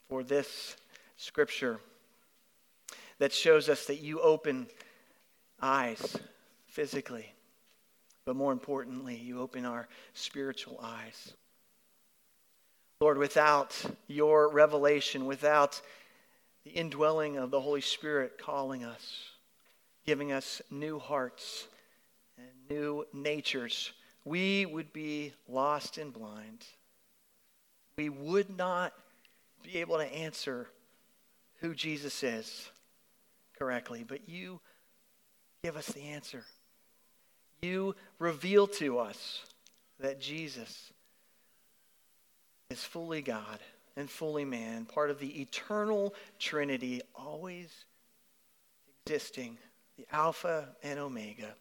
for 0.08 0.24
this 0.24 0.78
scripture 1.18 1.82
that 3.20 3.34
shows 3.34 3.68
us 3.68 3.86
that 3.88 4.00
you 4.00 4.22
open 4.22 4.68
eyes 5.62 6.18
physically, 6.68 7.34
but 8.26 8.38
more 8.38 8.54
importantly, 8.54 9.18
you 9.18 9.42
open 9.42 9.66
our 9.66 9.90
spiritual 10.14 10.80
eyes. 10.82 11.34
Lord, 13.02 13.18
without 13.18 13.82
your 14.08 14.50
revelation, 14.50 15.26
without 15.26 15.82
the 16.66 16.72
indwelling 16.72 17.38
of 17.38 17.52
the 17.52 17.62
Holy 17.62 17.82
Spirit 17.82 18.40
calling 18.40 18.84
us, 18.84 19.30
giving 20.06 20.32
us 20.32 20.62
new 20.72 20.98
hearts 21.00 21.68
and 22.38 22.48
new 22.70 23.06
natures, 23.14 23.94
we 24.26 24.66
would 24.66 24.92
be 24.92 25.32
lost 25.48 26.00
and 26.00 26.12
blind. 26.12 26.66
We 27.98 28.10
would 28.10 28.58
not 28.58 28.94
be 29.64 29.78
able 29.78 29.98
to 29.98 30.14
answer 30.14 30.68
who 31.60 31.76
Jesus 31.76 32.24
is 32.24 32.70
correctly, 33.58 34.04
but 34.06 34.28
you 34.28 34.60
give 35.64 35.78
us 35.78 35.88
the 35.88 36.02
answer. 36.02 36.44
You 37.62 37.96
reveal 38.18 38.68
to 38.68 39.00
us 39.00 39.46
that 40.00 40.20
Jesus 40.20 40.92
is 42.72 42.84
fully 42.84 43.22
God 43.22 43.60
and 43.98 44.10
fully 44.10 44.46
man, 44.46 44.86
part 44.86 45.10
of 45.10 45.20
the 45.20 45.42
eternal 45.42 46.14
Trinity, 46.40 47.02
always 47.16 47.70
existing, 49.06 49.58
the 49.98 50.06
Alpha 50.12 50.70
and 50.84 51.00
Omega. 51.00 51.56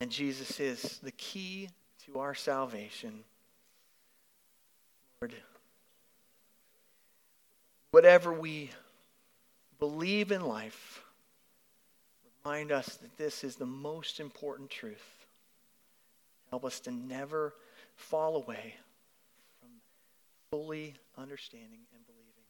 And 0.00 0.10
Jesus 0.10 0.60
is 0.60 0.98
the 1.02 1.12
key 1.12 1.70
to 2.06 2.18
our 2.18 2.34
salvation. 2.34 3.24
Lord, 5.20 5.32
whatever 7.90 8.32
we 8.32 8.70
believe 9.78 10.32
in 10.32 10.42
life, 10.42 11.02
remind 12.44 12.72
us 12.72 12.96
that 12.96 13.16
this 13.16 13.44
is 13.44 13.56
the 13.56 13.64
most 13.64 14.20
important 14.20 14.68
truth. 14.68 15.26
Help 16.50 16.64
us 16.64 16.80
to 16.80 16.90
never 16.90 17.54
fall 17.96 18.36
away 18.36 18.74
fully 20.54 20.94
understanding 21.18 21.80
and 21.92 22.06
believing. 22.06 22.44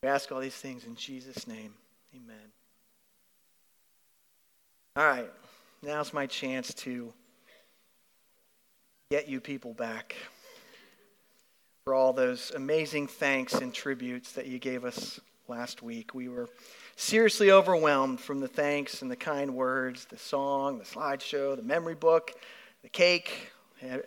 We 0.00 0.08
ask 0.08 0.30
all 0.30 0.38
these 0.38 0.54
things 0.54 0.84
in 0.84 0.94
Jesus' 0.94 1.48
name. 1.48 1.74
Amen. 2.14 2.52
All 4.94 5.04
right, 5.04 5.28
now's 5.82 6.12
my 6.12 6.26
chance 6.26 6.72
to 6.74 7.12
get 9.10 9.28
you 9.28 9.40
people 9.40 9.74
back 9.74 10.14
for 11.84 11.94
all 11.94 12.12
those 12.12 12.52
amazing 12.54 13.08
thanks 13.08 13.54
and 13.54 13.74
tributes 13.74 14.30
that 14.34 14.46
you 14.46 14.60
gave 14.60 14.84
us 14.84 15.18
last 15.48 15.82
week. 15.82 16.14
We 16.14 16.28
were 16.28 16.48
seriously 16.94 17.50
overwhelmed 17.50 18.20
from 18.20 18.38
the 18.38 18.46
thanks 18.46 19.02
and 19.02 19.10
the 19.10 19.16
kind 19.16 19.56
words, 19.56 20.04
the 20.04 20.18
song, 20.18 20.78
the 20.78 20.84
slideshow, 20.84 21.56
the 21.56 21.64
memory 21.64 21.96
book, 21.96 22.30
the 22.84 22.88
cake, 22.88 23.50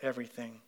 everything. 0.02 0.62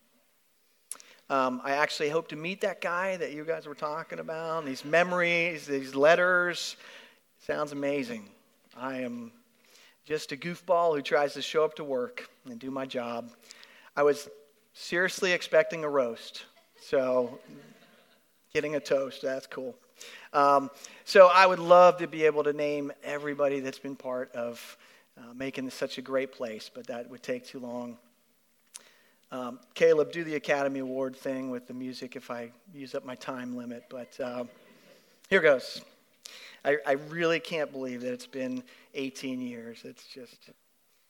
Um, 1.30 1.62
I 1.64 1.74
actually 1.74 2.10
hope 2.10 2.28
to 2.30 2.36
meet 2.36 2.62
that 2.62 2.82
guy 2.82 3.16
that 3.18 3.34
you 3.34 3.46
guys 3.46 3.68
were 3.68 3.76
talking 3.76 4.18
about. 4.18 4.66
These 4.66 4.84
memories, 4.84 5.68
these 5.68 5.94
letters, 5.94 6.76
sounds 7.46 7.72
amazing. 7.72 8.30
I 8.76 9.02
am 9.02 9.32
just 10.06 10.32
a 10.32 10.36
goofball 10.36 10.96
who 10.96 11.04
tries 11.04 11.36
to 11.36 11.44
show 11.44 11.64
up 11.64 11.76
to 11.76 11.84
work 11.84 12.28
and 12.50 12.60
do 12.60 12.72
my 12.72 12.88
job. 12.88 13.30
I 13.96 14.02
was 14.02 14.28
seriously 14.74 15.32
expecting 15.32 15.84
a 15.84 15.90
roast, 15.90 16.46
so 16.82 17.38
getting 18.52 18.76
a 18.76 18.80
toast, 18.80 19.22
that's 19.22 19.46
cool. 19.46 19.76
Um, 20.34 20.72
so 21.06 21.30
I 21.32 21.46
would 21.46 21.60
love 21.60 21.98
to 21.98 22.08
be 22.08 22.26
able 22.26 22.44
to 22.44 22.54
name 22.54 22.92
everybody 23.04 23.60
that's 23.60 23.78
been 23.78 23.96
part 23.96 24.32
of 24.32 24.78
uh, 25.16 25.34
making 25.36 25.66
this 25.66 25.76
such 25.76 26.00
a 26.00 26.02
great 26.02 26.32
place, 26.32 26.72
but 26.74 26.88
that 26.88 27.08
would 27.08 27.22
take 27.22 27.46
too 27.46 27.60
long. 27.60 28.00
Um, 29.32 29.60
Caleb, 29.76 30.12
do 30.12 30.24
the 30.24 30.36
Academy 30.36 30.80
Award 30.80 31.16
thing 31.16 31.52
with 31.52 31.68
the 31.68 31.74
music 31.74 32.16
if 32.16 32.32
I 32.32 32.52
use 32.74 32.96
up 32.96 33.06
my 33.06 33.14
time 33.14 33.56
limit, 33.56 33.84
but 33.88 34.20
uh, 34.20 34.44
here 35.30 35.42
goes. 35.42 35.82
I, 36.66 36.78
I 36.86 36.94
really 36.94 37.40
can't 37.40 37.72
believe 37.72 38.02
that 38.02 38.12
it's 38.12 38.26
been 38.26 38.64
18 38.96 39.40
years. 39.40 39.82
It's 39.84 40.08
just 40.08 40.50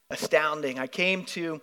astounding. 0.10 0.80
I 0.80 0.86
came 0.86 1.24
to, 1.26 1.62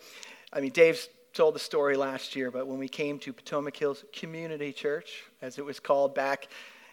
I 0.50 0.60
mean, 0.60 0.70
Dave's 0.70 1.10
told 1.34 1.54
the 1.54 1.60
story 1.60 1.94
last 1.94 2.34
year, 2.34 2.50
but 2.50 2.66
when 2.66 2.78
we 2.78 2.88
came 2.88 3.18
to 3.18 3.34
Potomac 3.34 3.76
Hills 3.76 4.04
Community 4.14 4.72
Church, 4.72 5.24
as 5.42 5.58
it 5.58 5.64
was 5.64 5.78
called 5.78 6.14
back 6.14 6.48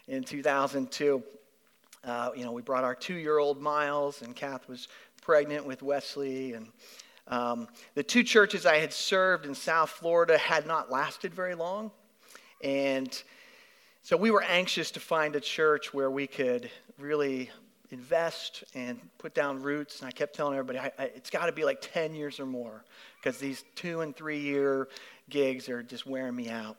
in 0.10 0.26
2002, 0.26 1.24
uh, 2.04 2.32
you 2.36 2.44
know, 2.44 2.52
we 2.52 2.62
brought 2.62 2.84
our 2.84 2.96
two-year-old 2.96 3.62
Miles, 3.62 4.24
and 4.24 4.36
Kath 4.36 4.68
was 4.68 4.90
pregnant 5.22 5.66
with 5.66 5.82
Wesley, 5.82 6.52
and 6.52 6.68
um, 7.28 7.68
the 7.96 8.04
two 8.04 8.24
churches 8.24 8.66
I 8.66 8.78
had 8.78 8.94
served 8.94 9.46
in 9.46 9.56
South 9.56 9.90
Florida 9.90 10.38
had 10.38 10.68
not 10.68 10.92
lasted 10.92 11.34
very 11.34 11.56
long, 11.56 11.92
and 12.62 13.24
so 14.06 14.18
we 14.18 14.32
were 14.32 14.44
anxious 14.44 14.92
to 14.92 15.00
find 15.00 15.34
a 15.36 15.40
church 15.40 15.94
where 15.94 16.12
we 16.12 16.28
could 16.28 16.70
really 17.00 17.50
invest 17.90 18.64
and 18.74 19.00
put 19.18 19.34
down 19.34 19.62
roots. 19.62 20.00
And 20.00 20.10
I 20.10 20.12
kept 20.12 20.36
telling 20.36 20.58
everybody, 20.58 20.80
I, 20.80 20.92
I, 21.02 21.06
it's 21.16 21.30
got 21.30 21.46
to 21.46 21.54
be 21.54 21.64
like 21.64 21.80
10 21.80 22.14
years 22.14 22.40
or 22.40 22.46
more 22.46 22.84
because 23.16 23.38
these 23.38 23.64
two 23.76 24.02
and 24.02 24.14
three 24.14 24.40
year 24.40 24.90
gigs 25.30 25.70
are 25.70 25.82
just 25.82 26.06
wearing 26.06 26.36
me 26.36 26.50
out. 26.50 26.76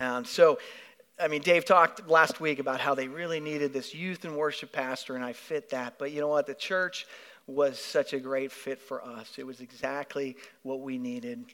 And 0.00 0.26
so, 0.26 0.58
I 1.20 1.28
mean, 1.28 1.42
Dave 1.42 1.64
talked 1.64 2.08
last 2.08 2.40
week 2.40 2.58
about 2.58 2.80
how 2.80 2.94
they 2.94 3.06
really 3.06 3.38
needed 3.38 3.72
this 3.72 3.94
youth 3.94 4.24
and 4.24 4.36
worship 4.36 4.72
pastor, 4.72 5.14
and 5.14 5.24
I 5.24 5.32
fit 5.32 5.70
that. 5.70 5.98
But 5.98 6.10
you 6.10 6.20
know 6.20 6.28
what? 6.28 6.46
The 6.46 6.54
church 6.54 7.06
was 7.48 7.80
such 7.80 8.12
a 8.12 8.20
great 8.20 8.52
fit 8.52 8.78
for 8.78 9.02
us. 9.02 9.32
It 9.38 9.46
was 9.46 9.60
exactly 9.60 10.36
what 10.62 10.80
we 10.80 10.98
needed. 10.98 11.46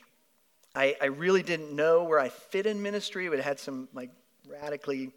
I, 0.75 0.97
I 1.01 1.07
really 1.07 1.43
didn't 1.43 1.75
know 1.75 2.03
where 2.03 2.19
I 2.19 2.29
fit 2.29 2.67
in 2.67 2.83
ministry, 2.83 3.29
but 3.29 3.39
it 3.39 3.45
had 3.45 3.61
some 3.61 3.89
like 3.95 4.11
radically, 4.49 5.13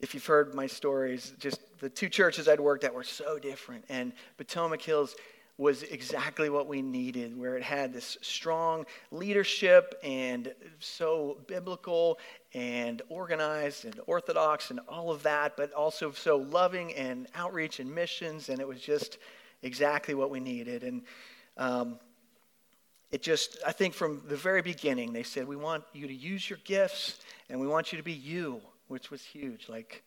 if 0.00 0.14
you've 0.14 0.24
heard 0.24 0.54
my 0.54 0.66
stories, 0.66 1.34
just 1.38 1.60
the 1.80 1.90
two 1.90 2.08
churches 2.08 2.48
I'd 2.48 2.60
worked 2.60 2.82
at 2.84 2.94
were 2.94 3.04
so 3.04 3.38
different. 3.38 3.84
And 3.90 4.14
Potomac 4.38 4.80
Hills 4.80 5.14
was 5.58 5.82
exactly 5.82 6.48
what 6.48 6.66
we 6.66 6.80
needed, 6.80 7.38
where 7.38 7.58
it 7.58 7.62
had 7.62 7.92
this 7.92 8.16
strong 8.22 8.86
leadership 9.10 10.00
and 10.02 10.54
so 10.78 11.36
biblical 11.46 12.18
and 12.54 13.02
organized 13.10 13.84
and 13.84 14.00
orthodox 14.06 14.70
and 14.70 14.80
all 14.88 15.10
of 15.10 15.22
that, 15.22 15.58
but 15.58 15.70
also 15.74 16.10
so 16.12 16.38
loving 16.38 16.94
and 16.94 17.28
outreach 17.34 17.78
and 17.78 17.94
missions. 17.94 18.48
And 18.48 18.58
it 18.58 18.66
was 18.66 18.80
just 18.80 19.18
exactly 19.62 20.14
what 20.14 20.30
we 20.30 20.40
needed. 20.40 20.82
And 20.84 21.02
um, 21.56 21.98
it 23.10 23.22
just, 23.22 23.58
I 23.66 23.72
think 23.72 23.94
from 23.94 24.22
the 24.26 24.36
very 24.36 24.62
beginning, 24.62 25.12
they 25.12 25.22
said, 25.22 25.46
we 25.46 25.56
want 25.56 25.84
you 25.92 26.06
to 26.06 26.14
use 26.14 26.48
your 26.48 26.58
gifts 26.64 27.18
and 27.48 27.60
we 27.60 27.66
want 27.66 27.92
you 27.92 27.98
to 27.98 28.04
be 28.04 28.12
you, 28.12 28.60
which 28.88 29.10
was 29.10 29.22
huge. 29.22 29.68
Like 29.68 30.04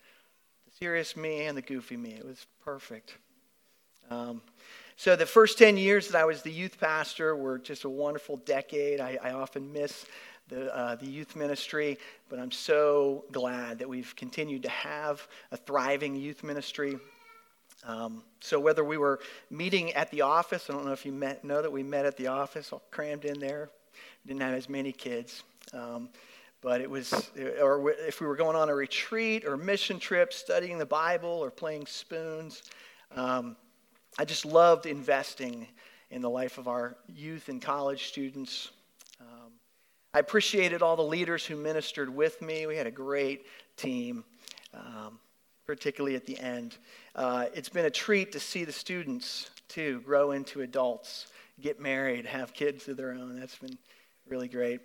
the 0.65 0.71
serious 0.77 1.17
me 1.17 1.45
and 1.45 1.57
the 1.57 1.61
goofy 1.61 1.97
me. 1.97 2.11
It 2.11 2.25
was 2.25 2.45
perfect. 2.63 3.17
Um, 4.09 4.41
so 4.95 5.15
the 5.15 5.25
first 5.25 5.57
10 5.57 5.75
years 5.75 6.09
that 6.09 6.21
I 6.21 6.25
was 6.25 6.43
the 6.43 6.51
youth 6.51 6.79
pastor 6.79 7.35
were 7.35 7.57
just 7.57 7.83
a 7.83 7.89
wonderful 7.89 8.37
decade. 8.37 8.99
I, 8.99 9.17
I 9.21 9.31
often 9.31 9.73
miss 9.73 10.05
the, 10.49 10.75
uh, 10.75 10.95
the 10.95 11.07
youth 11.07 11.35
ministry, 11.35 11.97
but 12.29 12.39
I'm 12.39 12.51
so 12.51 13.25
glad 13.31 13.79
that 13.79 13.89
we've 13.89 14.15
continued 14.15 14.63
to 14.63 14.69
have 14.69 15.27
a 15.51 15.57
thriving 15.57 16.15
youth 16.15 16.43
ministry. 16.43 16.97
Um, 17.85 18.23
so 18.39 18.59
whether 18.59 18.83
we 18.83 18.97
were 18.97 19.19
meeting 19.49 19.93
at 19.93 20.09
the 20.11 20.21
office, 20.21 20.69
I 20.69 20.73
don't 20.73 20.85
know 20.85 20.93
if 20.93 21.05
you 21.05 21.11
met, 21.11 21.43
know 21.43 21.61
that 21.61 21.71
we 21.71 21.83
met 21.83 22.05
at 22.05 22.17
the 22.17 22.27
office, 22.27 22.71
all 22.71 22.83
crammed 22.91 23.25
in 23.25 23.39
there. 23.39 23.69
Didn't 24.25 24.41
have 24.41 24.53
as 24.53 24.69
many 24.69 24.91
kids. 24.91 25.43
Um, 25.73 26.09
but 26.61 26.79
it 26.79 26.89
was, 26.89 27.29
or 27.61 27.91
if 27.91 28.21
we 28.21 28.27
were 28.27 28.37
going 28.37 28.55
on 28.55 28.69
a 28.69 28.75
retreat 28.75 29.43
or 29.45 29.57
mission 29.57 29.99
trip, 29.99 30.31
studying 30.31 30.77
the 30.77 30.85
Bible 30.85 31.29
or 31.29 31.51
playing 31.51 31.85
spoons, 31.85 32.63
um, 33.15 33.57
I 34.17 34.23
just 34.23 34.45
loved 34.45 34.85
investing 34.85 35.67
in 36.09 36.21
the 36.21 36.29
life 36.29 36.57
of 36.57 36.69
our 36.69 36.95
youth 37.07 37.49
and 37.49 37.61
college 37.61 38.07
students. 38.07 38.71
Um, 39.19 39.51
I 40.13 40.19
appreciated 40.19 40.81
all 40.81 40.95
the 40.95 41.01
leaders 41.01 41.45
who 41.45 41.57
ministered 41.57 42.07
with 42.07 42.41
me. 42.41 42.65
We 42.65 42.77
had 42.77 42.87
a 42.87 42.91
great 42.91 43.45
team, 43.75 44.23
um, 44.73 45.19
particularly 45.65 46.15
at 46.15 46.25
the 46.25 46.37
end. 46.39 46.77
Uh, 47.15 47.45
it's 47.53 47.69
been 47.69 47.85
a 47.85 47.89
treat 47.89 48.31
to 48.31 48.39
see 48.39 48.63
the 48.63 48.71
students, 48.71 49.49
too, 49.67 50.01
grow 50.05 50.31
into 50.31 50.61
adults, 50.61 51.27
get 51.61 51.79
married, 51.79 52.25
have 52.25 52.53
kids 52.53 52.87
of 52.87 52.97
their 52.97 53.11
own. 53.11 53.39
That's 53.39 53.57
been 53.57 53.77
really 54.27 54.47
great. 54.47 54.81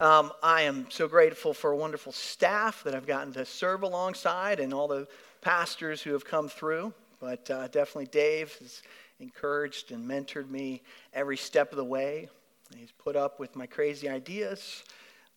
Um, 0.00 0.32
I 0.42 0.62
am 0.62 0.86
so 0.88 1.06
grateful 1.08 1.52
for 1.52 1.72
a 1.72 1.76
wonderful 1.76 2.12
staff 2.12 2.82
that 2.84 2.94
I've 2.94 3.06
gotten 3.06 3.34
to 3.34 3.44
serve 3.44 3.82
alongside 3.82 4.58
and 4.58 4.72
all 4.72 4.88
the 4.88 5.06
pastors 5.42 6.00
who 6.00 6.12
have 6.12 6.24
come 6.24 6.48
through. 6.48 6.94
But 7.20 7.50
uh, 7.50 7.68
definitely, 7.68 8.06
Dave 8.06 8.54
has 8.60 8.82
encouraged 9.18 9.92
and 9.92 10.08
mentored 10.08 10.48
me 10.48 10.82
every 11.12 11.36
step 11.36 11.70
of 11.70 11.76
the 11.76 11.84
way. 11.84 12.30
He's 12.74 12.92
put 12.92 13.14
up 13.14 13.38
with 13.38 13.56
my 13.56 13.66
crazy 13.66 14.08
ideas, 14.08 14.84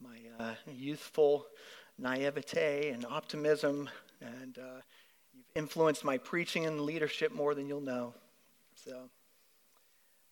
my 0.02 0.18
uh, 0.40 0.54
youthful 0.72 1.46
naivete 1.98 2.92
and 2.92 3.06
optimism, 3.06 3.90
and 4.24 4.58
uh, 4.58 4.82
you've 5.34 5.46
influenced 5.56 6.04
my 6.04 6.18
preaching 6.18 6.66
and 6.66 6.82
leadership 6.82 7.34
more 7.34 7.54
than 7.54 7.68
you'll 7.68 7.82
know. 7.82 8.14
So. 8.76 9.10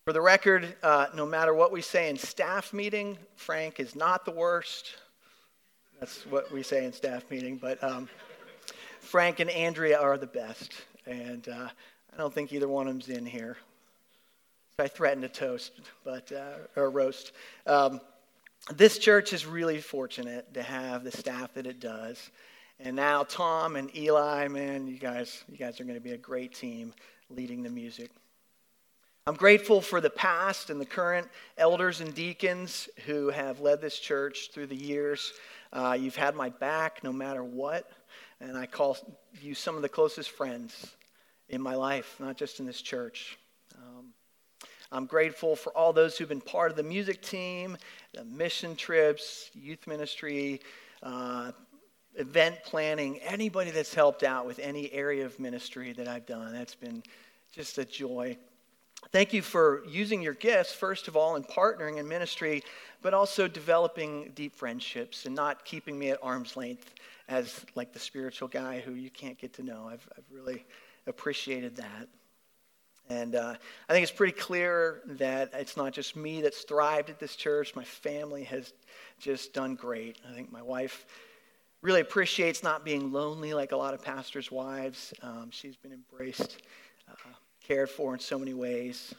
For 0.06 0.14
the 0.14 0.22
record, 0.22 0.76
uh, 0.82 1.08
no 1.14 1.28
matter 1.28 1.54
what 1.54 1.72
we 1.72 1.82
say 1.82 2.10
in 2.10 2.18
staff 2.18 2.74
meeting, 2.74 3.20
Frank 3.36 3.80
is 3.80 3.96
not 3.96 4.26
the 4.26 4.32
worst. 4.32 4.96
That's 6.00 6.26
what 6.26 6.52
we 6.52 6.64
say 6.64 6.86
in 6.86 6.92
staff 6.92 7.30
meeting. 7.30 7.58
But 7.58 7.84
um, 7.84 8.10
Frank 9.00 9.40
and 9.40 9.50
Andrea 9.52 10.00
are 10.00 10.18
the 10.18 10.26
best. 10.26 10.74
And 11.06 11.48
uh, 11.48 11.68
I 12.14 12.18
don't 12.18 12.34
think 12.34 12.52
either 12.52 12.68
one 12.68 12.88
of 12.88 12.94
them's 12.94 13.10
in 13.10 13.28
here. 13.28 13.58
So 14.76 14.86
I 14.86 14.88
threatened 14.88 15.22
to 15.22 15.30
toast, 15.30 15.72
but, 16.04 16.32
uh, 16.32 16.54
or 16.76 16.90
roast. 16.90 17.34
Um, 17.68 18.02
this 18.74 18.98
church 18.98 19.34
is 19.34 19.46
really 19.46 19.80
fortunate 19.80 20.52
to 20.56 20.64
have 20.64 21.04
the 21.04 21.12
staff 21.12 21.54
that 21.54 21.68
it 21.68 21.80
does. 21.80 22.32
And 22.84 22.96
now 22.96 23.22
Tom 23.24 23.76
and 23.76 23.96
Eli, 23.96 24.48
man, 24.48 24.88
you 24.88 24.98
guys, 24.98 25.44
you 25.48 25.56
guys 25.56 25.80
are 25.80 25.84
going 25.84 25.96
to 25.96 26.02
be 26.02 26.14
a 26.14 26.18
great 26.18 26.56
team 26.56 26.96
leading 27.30 27.62
the 27.62 27.70
music. 27.70 28.10
I'm 29.28 29.36
grateful 29.36 29.82
for 29.82 30.02
the 30.02 30.10
past 30.10 30.72
and 30.72 30.82
the 30.82 30.86
current 30.86 31.28
elders 31.60 32.02
and 32.02 32.12
deacons 32.16 32.90
who 33.06 33.30
have 33.30 33.60
led 33.60 33.82
this 33.82 34.00
church 34.00 34.50
through 34.52 34.66
the 34.66 34.76
years. 34.76 35.32
Uh, 35.72 35.96
you've 36.00 36.16
had 36.16 36.34
my 36.34 36.50
back 36.50 37.04
no 37.04 37.14
matter 37.14 37.44
what, 37.44 37.88
and 38.40 38.58
I 38.58 38.66
call 38.66 38.98
you 39.40 39.54
some 39.54 39.76
of 39.76 39.84
the 39.84 39.90
closest 39.90 40.32
friends 40.32 40.96
in 41.50 41.62
my 41.62 41.76
life, 41.76 42.16
not 42.20 42.36
just 42.36 42.60
in 42.60 42.66
this 42.66 42.82
church. 42.82 43.38
Um, 43.78 44.08
I'm 44.92 45.06
grateful 45.06 45.56
for 45.56 45.72
all 45.78 45.94
those 45.94 46.18
who've 46.18 46.28
been 46.28 46.42
part 46.42 46.72
of 46.72 46.78
the 46.78 46.84
music 46.84 47.22
team, 47.22 47.78
the 48.16 48.26
mission 48.26 48.76
trips, 48.76 49.52
youth 49.54 49.86
ministry, 49.86 50.62
uh, 51.04 51.52
event 52.16 52.58
planning, 52.64 53.20
anybody 53.20 53.72
that's 53.72 53.94
helped 53.94 54.24
out 54.24 54.46
with 54.46 54.60
any 54.60 54.92
area 54.92 55.26
of 55.26 55.40
ministry 55.40 55.94
that 55.94 56.08
I've 56.08 56.26
done. 56.26 56.54
That's 56.54 56.76
been 56.76 57.04
just 57.54 57.78
a 57.78 57.86
joy. 57.86 58.38
Thank 59.12 59.34
you 59.34 59.42
for 59.42 59.84
using 59.88 60.22
your 60.22 60.36
gifts, 60.36 60.74
first 60.74 61.08
of 61.08 61.18
all, 61.18 61.36
in 61.36 61.44
partnering 61.44 61.98
in 61.98 62.08
ministry, 62.08 62.64
but 63.02 63.14
also 63.14 63.48
developing 63.48 64.32
deep 64.36 64.56
friendships 64.56 65.26
and 65.26 65.36
not 65.36 65.66
keeping 65.66 65.98
me 65.98 66.12
at 66.12 66.20
arm's 66.22 66.56
length 66.56 66.94
as 67.28 67.66
like 67.76 67.94
the 67.94 68.00
spiritual 68.00 68.48
guy 68.48 68.80
who 68.80 68.94
you 68.94 69.10
can't 69.10 69.38
get 69.38 69.54
to 69.54 69.64
know. 69.64 69.90
I've, 69.92 70.08
I've 70.18 70.24
really 70.32 70.66
appreciated 71.08 71.76
that. 71.78 72.08
And 73.10 73.36
uh, 73.36 73.56
I 73.90 73.94
think 73.94 74.04
it's 74.04 74.12
pretty 74.12 74.38
clear 74.38 75.02
that 75.06 75.52
it's 75.54 75.76
not 75.76 75.92
just 75.92 76.16
me 76.16 76.42
that's 76.42 76.62
thrived 76.62 77.10
at 77.10 77.20
this 77.20 77.36
church. 77.36 77.76
My 77.76 77.84
family 77.84 78.44
has 78.44 78.72
just 79.20 79.54
done 79.54 79.76
great. 79.76 80.18
I 80.30 80.34
think 80.34 80.52
my 80.52 80.62
wife 80.62 81.06
really 81.82 82.02
appreciates 82.02 82.64
not 82.64 82.86
being 82.86 83.12
lonely 83.12 83.54
like 83.54 83.72
a 83.72 83.78
lot 83.78 83.94
of 83.94 84.04
pastors' 84.04 84.52
wives. 84.52 85.14
Um, 85.22 85.50
she's 85.50 85.76
been 85.76 85.92
embraced, 85.92 86.62
uh, 87.10 87.16
cared 87.66 87.90
for 87.90 88.14
in 88.14 88.20
so 88.20 88.38
many 88.38 88.54
ways. 88.54 89.16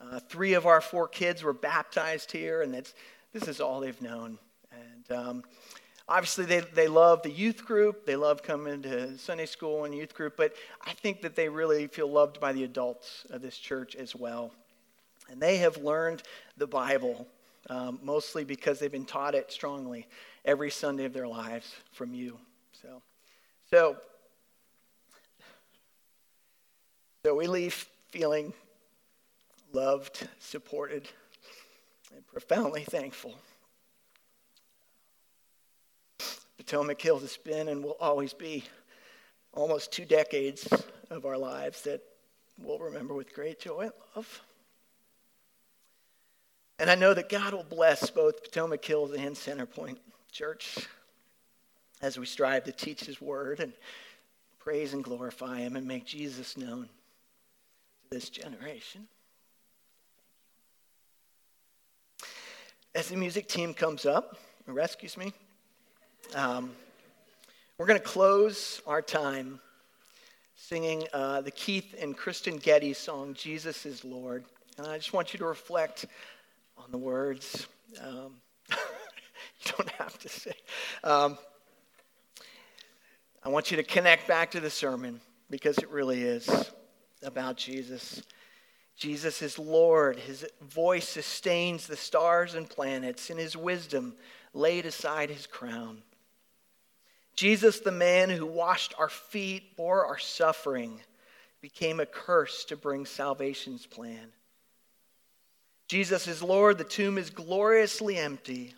Uh, 0.00 0.20
three 0.20 0.54
of 0.54 0.66
our 0.66 0.80
four 0.80 1.08
kids 1.08 1.42
were 1.42 1.52
baptized 1.52 2.30
here, 2.30 2.62
and 2.62 2.74
that's, 2.74 2.94
this 3.32 3.48
is 3.48 3.60
all 3.60 3.80
they've 3.80 4.00
known. 4.00 4.38
And 4.72 5.18
um, 5.18 5.44
obviously, 6.08 6.44
they, 6.44 6.60
they 6.60 6.88
love 6.88 7.22
the 7.22 7.30
youth 7.30 7.64
group. 7.64 8.06
They 8.06 8.16
love 8.16 8.42
coming 8.42 8.82
to 8.82 9.18
Sunday 9.18 9.46
school 9.46 9.84
and 9.84 9.94
youth 9.94 10.14
group, 10.14 10.36
but 10.36 10.54
I 10.84 10.92
think 10.92 11.22
that 11.22 11.34
they 11.34 11.48
really 11.48 11.88
feel 11.88 12.08
loved 12.08 12.40
by 12.40 12.52
the 12.52 12.64
adults 12.64 13.26
of 13.30 13.42
this 13.42 13.58
church 13.58 13.96
as 13.96 14.14
well. 14.14 14.52
And 15.30 15.40
they 15.40 15.56
have 15.58 15.78
learned 15.78 16.22
the 16.56 16.66
Bible 16.66 17.26
um, 17.70 17.98
mostly 18.02 18.44
because 18.44 18.78
they've 18.78 18.92
been 18.92 19.06
taught 19.06 19.34
it 19.34 19.50
strongly 19.50 20.06
every 20.44 20.70
Sunday 20.70 21.04
of 21.04 21.12
their 21.12 21.28
lives 21.28 21.74
from 21.92 22.14
you. 22.14 22.38
So, 22.82 23.02
so, 23.70 23.96
so 27.24 27.34
we 27.34 27.46
leave 27.46 27.86
feeling 28.08 28.52
loved, 29.72 30.28
supported, 30.38 31.08
and 32.14 32.26
profoundly 32.26 32.84
thankful. 32.84 33.34
Potomac 36.58 37.00
Hills 37.00 37.22
has 37.22 37.36
been 37.36 37.68
and 37.68 37.82
will 37.82 37.96
always 38.00 38.32
be 38.32 38.64
almost 39.52 39.92
two 39.92 40.04
decades 40.04 40.68
of 41.10 41.26
our 41.26 41.36
lives 41.36 41.82
that 41.82 42.02
we'll 42.58 42.78
remember 42.78 43.14
with 43.14 43.34
great 43.34 43.60
joy 43.60 43.80
and 43.82 43.92
love. 44.14 44.42
And 46.78 46.90
I 46.90 46.94
know 46.94 47.14
that 47.14 47.28
God 47.28 47.52
will 47.52 47.64
bless 47.64 48.10
both 48.10 48.42
Potomac 48.42 48.84
Hills 48.84 49.12
and 49.12 49.36
Centerpoint 49.36 49.98
Church 50.34 50.88
as 52.02 52.18
we 52.18 52.26
strive 52.26 52.64
to 52.64 52.72
teach 52.72 53.04
His 53.04 53.20
Word 53.20 53.60
and 53.60 53.72
praise 54.58 54.92
and 54.92 55.04
glorify 55.04 55.60
Him 55.60 55.76
and 55.76 55.86
make 55.86 56.04
Jesus 56.06 56.56
known 56.56 56.88
to 58.02 58.10
this 58.10 58.30
generation. 58.30 59.06
As 62.96 63.10
the 63.10 63.16
music 63.16 63.46
team 63.46 63.74
comes 63.74 64.06
up 64.06 64.36
and 64.66 64.74
rescues 64.74 65.16
me, 65.16 65.32
um, 66.34 66.72
we're 67.78 67.86
going 67.86 68.00
to 68.00 68.04
close 68.04 68.82
our 68.88 69.02
time 69.02 69.60
singing 70.56 71.04
uh, 71.12 71.42
the 71.42 71.52
Keith 71.52 71.94
and 72.00 72.16
Kristyn 72.16 72.56
Getty 72.56 72.94
song, 72.94 73.34
Jesus 73.34 73.86
is 73.86 74.04
Lord. 74.04 74.44
And 74.78 74.88
I 74.88 74.96
just 74.96 75.12
want 75.12 75.32
you 75.32 75.38
to 75.38 75.46
reflect 75.46 76.06
on 76.76 76.90
the 76.90 76.98
words. 76.98 77.68
Um, 78.02 78.40
don't 79.76 79.90
have 79.92 80.18
to 80.20 80.28
say. 80.28 80.54
Um, 81.02 81.38
I 83.42 83.48
want 83.48 83.70
you 83.70 83.76
to 83.76 83.82
connect 83.82 84.26
back 84.26 84.52
to 84.52 84.60
the 84.60 84.70
sermon 84.70 85.20
because 85.50 85.78
it 85.78 85.90
really 85.90 86.22
is 86.22 86.48
about 87.22 87.56
Jesus. 87.56 88.22
Jesus 88.96 89.42
is 89.42 89.58
Lord. 89.58 90.18
His 90.18 90.46
voice 90.62 91.08
sustains 91.08 91.86
the 91.86 91.96
stars 91.96 92.54
and 92.54 92.68
planets. 92.68 93.30
In 93.30 93.38
his 93.38 93.56
wisdom, 93.56 94.14
laid 94.52 94.86
aside 94.86 95.30
his 95.30 95.46
crown. 95.46 96.02
Jesus, 97.36 97.80
the 97.80 97.92
man 97.92 98.30
who 98.30 98.46
washed 98.46 98.94
our 98.98 99.08
feet, 99.08 99.76
bore 99.76 100.06
our 100.06 100.18
suffering, 100.18 101.00
became 101.60 101.98
a 101.98 102.06
curse 102.06 102.64
to 102.66 102.76
bring 102.76 103.04
salvation's 103.04 103.86
plan. 103.86 104.28
Jesus 105.88 106.28
is 106.28 106.42
Lord. 106.42 106.78
The 106.78 106.84
tomb 106.84 107.18
is 107.18 107.30
gloriously 107.30 108.16
empty. 108.16 108.74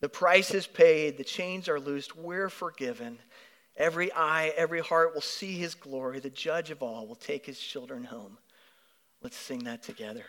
The 0.00 0.08
price 0.08 0.54
is 0.54 0.66
paid. 0.66 1.16
The 1.16 1.24
chains 1.24 1.68
are 1.68 1.80
loosed. 1.80 2.16
We're 2.16 2.48
forgiven. 2.48 3.18
Every 3.76 4.12
eye, 4.12 4.52
every 4.56 4.80
heart 4.80 5.14
will 5.14 5.20
see 5.20 5.56
his 5.56 5.74
glory. 5.74 6.20
The 6.20 6.30
judge 6.30 6.70
of 6.70 6.82
all 6.82 7.06
will 7.06 7.14
take 7.16 7.46
his 7.46 7.58
children 7.58 8.04
home. 8.04 8.38
Let's 9.22 9.36
sing 9.36 9.64
that 9.64 9.82
together. 9.82 10.24